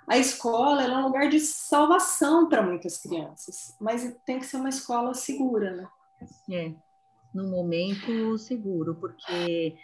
a 0.06 0.18
escola 0.18 0.82
é 0.82 0.96
um 0.96 1.04
lugar 1.04 1.28
de 1.28 1.40
salvação 1.40 2.48
para 2.48 2.62
muitas 2.62 2.98
crianças, 2.98 3.76
mas 3.80 4.14
tem 4.24 4.38
que 4.38 4.46
ser 4.46 4.56
uma 4.56 4.68
escola 4.68 5.14
segura, 5.14 5.72
né? 5.72 5.88
É, 6.50 6.72
no 7.32 7.48
momento 7.48 8.38
seguro, 8.38 8.94
porque 8.94 9.76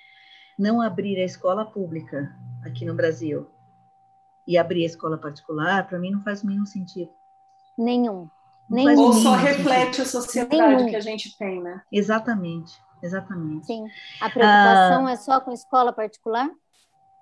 não 0.58 0.80
abrir 0.80 1.18
a 1.18 1.24
escola 1.24 1.64
pública 1.64 2.34
aqui 2.64 2.84
no 2.84 2.94
Brasil 2.94 3.46
e 4.46 4.58
abrir 4.58 4.82
a 4.82 4.86
escola 4.86 5.18
particular, 5.18 5.86
para 5.88 5.98
mim 5.98 6.10
não 6.10 6.22
faz 6.22 6.42
o 6.42 6.46
mínimo 6.46 6.66
sentido. 6.66 7.10
Nenhum. 7.78 8.28
Nenhum. 8.70 9.00
Ou 9.00 9.12
só 9.12 9.34
reflete 9.34 10.00
a 10.00 10.04
sociedade 10.04 10.56
Nenhum. 10.56 10.88
que 10.88 10.96
a 10.96 11.00
gente 11.00 11.36
tem, 11.36 11.60
né? 11.60 11.82
Exatamente, 11.90 12.80
exatamente. 13.02 13.66
Sim. 13.66 13.84
A 14.20 14.30
preocupação 14.30 15.06
ah, 15.06 15.10
é 15.10 15.16
só 15.16 15.40
com 15.40 15.50
escola 15.50 15.92
particular? 15.92 16.48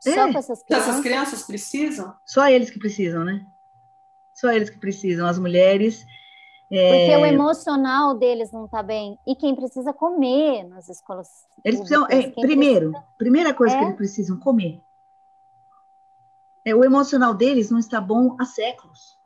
É. 0.07 0.14
Só 0.14 0.30
com 0.30 0.38
essas 0.38 0.62
crianças? 0.62 0.88
Essas 0.88 1.01
crianças 1.03 1.42
precisam? 1.44 2.14
Só 2.26 2.46
eles 2.49 2.70
que 2.70 2.78
precisam, 2.78 3.24
né? 3.24 3.46
Só 4.34 4.51
eles 4.51 4.68
que 4.68 4.78
precisam. 4.78 5.26
As 5.26 5.38
mulheres 5.38 6.07
Porque 6.68 7.16
o 7.16 7.24
emocional 7.24 8.14
deles 8.14 8.53
não 8.53 8.66
está 8.66 8.82
bem. 8.82 9.18
E 9.26 9.34
quem 9.34 9.57
precisa 9.57 9.92
comer 9.92 10.64
nas 10.64 10.88
escolas. 10.90 11.28
Eles 11.64 11.80
precisam, 11.80 12.07
é, 12.11 12.30
primeiro, 12.30 12.90
precisa... 12.90 13.12
primeira 13.16 13.55
coisa 13.55 13.74
é? 13.74 13.78
que 13.78 13.84
eles 13.86 13.96
precisam 13.96 14.38
comer. 14.38 14.82
É, 16.64 16.74
o 16.74 16.84
emocional 16.84 17.32
deles 17.32 17.70
não 17.70 17.78
está 17.78 17.99
bom 18.01 18.36
há 18.38 18.44
séculos, 18.44 19.18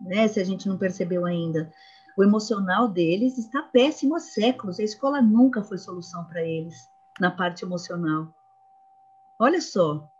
né? 0.00 0.28
Se 0.28 0.40
a 0.40 0.44
gente 0.44 0.68
não 0.68 0.78
percebeu 0.78 1.24
ainda. 1.24 1.72
O 2.16 2.24
emocional 2.24 2.88
deles 2.88 3.38
está 3.38 3.62
péssimo 3.62 4.16
há 4.16 4.20
séculos. 4.20 4.80
A 4.80 4.82
escola 4.82 5.22
nunca 5.22 5.62
foi 5.62 5.78
solução 5.78 6.24
para 6.24 6.42
eles 6.42 6.90
na 7.20 7.30
parte 7.30 7.64
emocional. 7.64 8.32
Olha 9.38 9.60
só, 9.60 10.10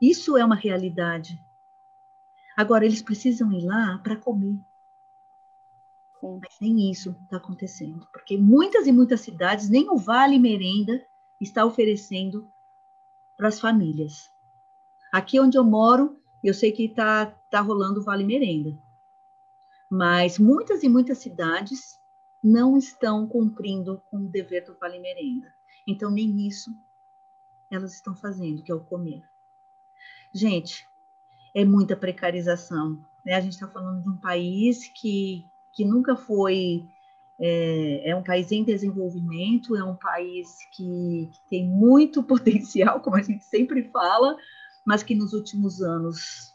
isso 0.00 0.36
é 0.36 0.44
uma 0.44 0.54
realidade. 0.54 1.42
Agora, 2.56 2.84
eles 2.84 3.02
precisam 3.02 3.52
ir 3.52 3.64
lá 3.64 3.98
para 4.02 4.16
comer. 4.16 4.60
Sim. 6.20 6.38
Mas 6.40 6.56
nem 6.60 6.90
isso 6.90 7.16
está 7.24 7.38
acontecendo, 7.38 8.06
porque 8.12 8.36
muitas 8.36 8.86
e 8.86 8.92
muitas 8.92 9.20
cidades, 9.20 9.68
nem 9.68 9.90
o 9.90 9.96
Vale 9.96 10.38
Merenda 10.38 11.04
está 11.40 11.64
oferecendo 11.64 12.50
para 13.36 13.48
as 13.48 13.60
famílias. 13.60 14.30
Aqui 15.12 15.38
onde 15.40 15.56
eu 15.56 15.64
moro, 15.64 16.18
eu 16.42 16.54
sei 16.54 16.72
que 16.72 16.84
está 16.84 17.26
tá 17.50 17.60
rolando 17.60 18.00
o 18.00 18.02
Vale 18.02 18.24
Merenda. 18.24 18.78
Mas 19.94 20.40
muitas 20.40 20.82
e 20.82 20.88
muitas 20.88 21.18
cidades 21.18 22.00
não 22.42 22.76
estão 22.76 23.28
cumprindo 23.28 24.02
com 24.10 24.16
o 24.16 24.28
dever 24.28 24.64
do 24.64 24.76
Vale 24.76 24.98
Merenda. 24.98 25.54
Então, 25.86 26.10
nem 26.10 26.48
isso 26.48 26.74
elas 27.70 27.94
estão 27.94 28.12
fazendo, 28.16 28.60
que 28.60 28.72
é 28.72 28.74
o 28.74 28.80
comer. 28.80 29.22
Gente, 30.32 30.84
é 31.54 31.64
muita 31.64 31.94
precarização. 31.94 32.98
Né? 33.24 33.34
A 33.34 33.40
gente 33.40 33.52
está 33.52 33.68
falando 33.68 34.02
de 34.02 34.08
um 34.08 34.16
país 34.16 34.88
que 34.88 35.46
que 35.72 35.84
nunca 35.84 36.16
foi. 36.16 36.88
É, 37.38 38.10
é, 38.10 38.16
um 38.16 38.22
país 38.22 38.50
em 38.50 38.64
desenvolvimento, 38.64 39.76
é 39.76 39.82
um 39.82 39.96
país 39.96 40.56
que, 40.72 41.28
que 41.32 41.40
tem 41.50 41.68
muito 41.68 42.22
potencial, 42.24 43.00
como 43.00 43.16
a 43.16 43.22
gente 43.22 43.44
sempre 43.44 43.90
fala, 43.90 44.36
mas 44.84 45.04
que 45.04 45.16
nos 45.16 45.32
últimos 45.32 45.82
anos 45.82 46.53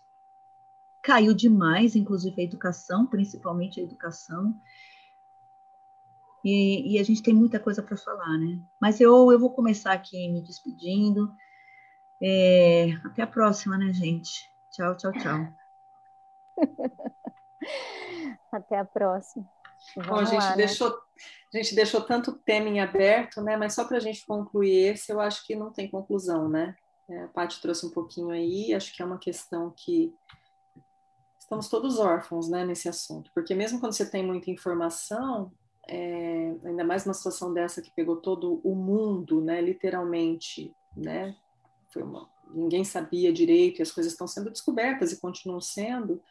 caiu 1.02 1.34
demais, 1.34 1.96
inclusive 1.96 2.42
a 2.42 2.46
educação, 2.46 3.06
principalmente 3.06 3.80
a 3.80 3.84
educação. 3.84 4.56
E, 6.44 6.96
e 6.96 7.00
a 7.00 7.04
gente 7.04 7.22
tem 7.22 7.34
muita 7.34 7.60
coisa 7.60 7.84
para 7.84 7.98
falar, 7.98 8.38
né? 8.38 8.60
Mas 8.80 9.02
eu, 9.02 9.32
eu 9.32 9.40
vou 9.40 9.54
começar 9.54 9.94
aqui 9.94 10.30
me 10.30 10.42
despedindo. 10.42 11.34
É, 12.22 12.92
até 13.06 13.22
a 13.22 13.28
próxima, 13.28 13.78
né, 13.78 13.94
gente? 13.94 14.50
Tchau, 14.72 14.96
tchau, 14.96 15.12
tchau. 15.14 15.48
Até 18.52 18.78
a 18.80 18.86
próxima. 18.86 19.48
Vamos 19.96 20.10
Bom, 20.10 20.16
a 20.16 20.26
gente, 20.26 20.40
lá, 20.40 20.50
né? 20.52 20.58
deixou, 20.58 20.90
né? 20.90 20.96
a 21.54 21.58
gente 21.58 21.76
deixou 21.76 22.02
tanto 22.02 22.34
tema 22.40 22.68
em 22.68 22.80
aberto, 22.80 23.42
né? 23.42 23.56
Mas 23.56 23.74
só 23.74 23.86
para 23.86 23.98
a 23.98 24.02
gente 24.02 24.26
concluir 24.26 24.94
esse, 24.94 25.12
eu 25.12 25.20
acho 25.20 25.46
que 25.46 25.56
não 25.56 25.72
tem 25.72 25.90
conclusão, 25.90 26.50
né? 26.50 26.76
É, 27.10 27.24
a 27.24 27.28
Paty 27.28 27.62
trouxe 27.62 27.86
um 27.86 27.90
pouquinho 27.90 28.30
aí, 28.30 28.74
acho 28.74 28.94
que 28.94 29.02
é 29.02 29.06
uma 29.06 29.18
questão 29.18 29.74
que 29.76 30.14
estamos 31.50 31.68
todos 31.68 31.98
órfãos 31.98 32.48
né, 32.48 32.64
nesse 32.64 32.88
assunto, 32.88 33.32
porque 33.34 33.56
mesmo 33.56 33.80
quando 33.80 33.94
você 33.94 34.08
tem 34.08 34.24
muita 34.24 34.52
informação, 34.52 35.52
é, 35.88 36.54
ainda 36.64 36.84
mais 36.84 37.04
numa 37.04 37.16
situação 37.16 37.52
dessa 37.52 37.82
que 37.82 37.92
pegou 37.96 38.18
todo 38.18 38.62
o 38.64 38.76
mundo, 38.76 39.42
né, 39.42 39.60
literalmente, 39.60 40.72
né, 40.96 41.36
uma, 41.96 42.30
ninguém 42.54 42.84
sabia 42.84 43.34
direito 43.34 43.80
e 43.80 43.82
as 43.82 43.92
coisas 43.92 44.14
estão 44.14 44.28
sendo 44.28 44.52
descobertas 44.52 45.12
e 45.12 45.20
continuam 45.20 45.60
sendo, 45.60 46.22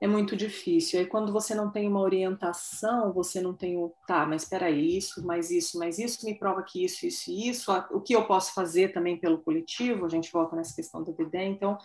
é 0.00 0.08
muito 0.08 0.36
difícil. 0.36 0.98
Aí 0.98 1.06
quando 1.06 1.32
você 1.32 1.54
não 1.54 1.70
tem 1.70 1.86
uma 1.86 2.00
orientação, 2.00 3.12
você 3.12 3.40
não 3.40 3.54
tem 3.54 3.76
o, 3.76 3.94
tá, 4.08 4.26
mas 4.26 4.42
espera 4.42 4.68
isso, 4.68 5.24
mais 5.24 5.52
isso, 5.52 5.78
mais 5.78 6.00
isso, 6.00 6.26
me 6.26 6.34
prova 6.36 6.64
que 6.64 6.84
isso, 6.84 7.06
isso 7.06 7.30
e 7.30 7.48
isso, 7.48 7.72
o 7.92 8.00
que 8.00 8.14
eu 8.14 8.26
posso 8.26 8.52
fazer 8.52 8.92
também 8.92 9.16
pelo 9.16 9.38
coletivo, 9.38 10.04
a 10.04 10.08
gente 10.08 10.32
volta 10.32 10.56
nessa 10.56 10.74
questão 10.74 11.04
do 11.04 11.12
Dedé, 11.12 11.44
então, 11.44 11.78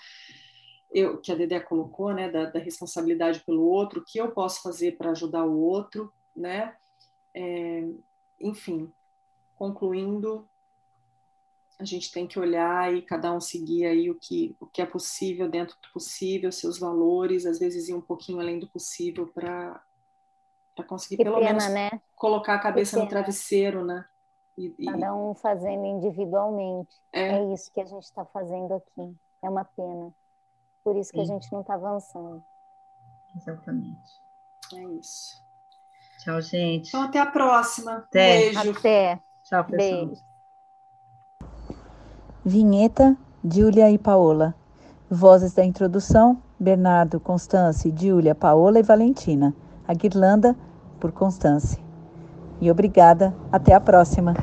eu, 0.93 1.17
que 1.17 1.31
a 1.31 1.35
Dedé 1.35 1.59
colocou, 1.59 2.13
né, 2.13 2.29
da, 2.29 2.45
da 2.45 2.59
responsabilidade 2.59 3.39
pelo 3.41 3.63
outro, 3.63 3.99
o 3.99 4.05
que 4.05 4.19
eu 4.19 4.31
posso 4.31 4.61
fazer 4.61 4.97
para 4.97 5.11
ajudar 5.11 5.43
o 5.43 5.59
outro, 5.59 6.13
né, 6.35 6.75
é, 7.33 7.83
enfim, 8.39 8.91
concluindo, 9.55 10.47
a 11.79 11.85
gente 11.85 12.11
tem 12.11 12.27
que 12.27 12.39
olhar 12.39 12.93
e 12.93 13.01
cada 13.01 13.33
um 13.33 13.41
seguir 13.41 13.85
aí 13.85 14.09
o 14.09 14.15
que, 14.15 14.55
o 14.59 14.65
que 14.65 14.81
é 14.81 14.85
possível 14.85 15.49
dentro 15.49 15.75
do 15.81 15.91
possível, 15.91 16.51
seus 16.51 16.77
valores, 16.77 17.45
às 17.45 17.59
vezes 17.59 17.89
ir 17.89 17.93
um 17.93 18.01
pouquinho 18.01 18.39
além 18.39 18.59
do 18.59 18.67
possível 18.67 19.27
para 19.27 19.81
conseguir 20.87 21.17
que 21.17 21.23
pelo 21.23 21.39
pena, 21.39 21.49
menos 21.49 21.67
né? 21.69 22.01
colocar 22.15 22.55
a 22.55 22.59
cabeça 22.59 22.99
no 22.99 23.07
travesseiro, 23.07 23.83
né? 23.83 24.05
E, 24.57 24.73
e... 24.77 24.85
Cada 24.85 25.15
um 25.15 25.33
fazendo 25.33 25.85
individualmente. 25.85 26.95
É, 27.11 27.39
é 27.39 27.53
isso 27.53 27.71
que 27.71 27.81
a 27.81 27.85
gente 27.85 28.03
está 28.03 28.23
fazendo 28.23 28.75
aqui. 28.75 29.15
É 29.41 29.49
uma 29.49 29.65
pena. 29.65 30.13
Por 30.83 30.97
isso 30.97 31.11
que 31.11 31.17
Sim. 31.17 31.31
a 31.31 31.35
gente 31.35 31.51
não 31.51 31.61
está 31.61 31.75
avançando. 31.75 32.43
Exatamente. 33.35 34.21
É 34.73 34.83
isso. 34.99 35.43
Tchau, 36.19 36.41
gente. 36.41 36.89
Então, 36.89 37.03
até 37.03 37.19
a 37.19 37.25
próxima. 37.25 37.97
Até. 37.97 38.51
Beijo. 38.51 38.71
Até. 38.71 39.19
Tchau, 39.43 39.65
pessoal. 39.65 40.05
Beijo. 40.07 40.21
Vinheta, 42.45 43.17
Júlia 43.43 43.89
e 43.91 43.97
Paola. 43.97 44.53
Vozes 45.09 45.53
da 45.53 45.63
introdução, 45.63 46.41
Bernardo, 46.59 47.19
Constance, 47.19 47.93
Júlia, 47.95 48.33
Paola 48.33 48.79
e 48.79 48.83
Valentina. 48.83 49.53
A 49.87 49.93
guirlanda, 49.93 50.55
por 50.99 51.11
Constance. 51.11 51.77
E 52.59 52.71
obrigada, 52.71 53.35
até 53.51 53.73
a 53.73 53.79
próxima. 53.81 54.33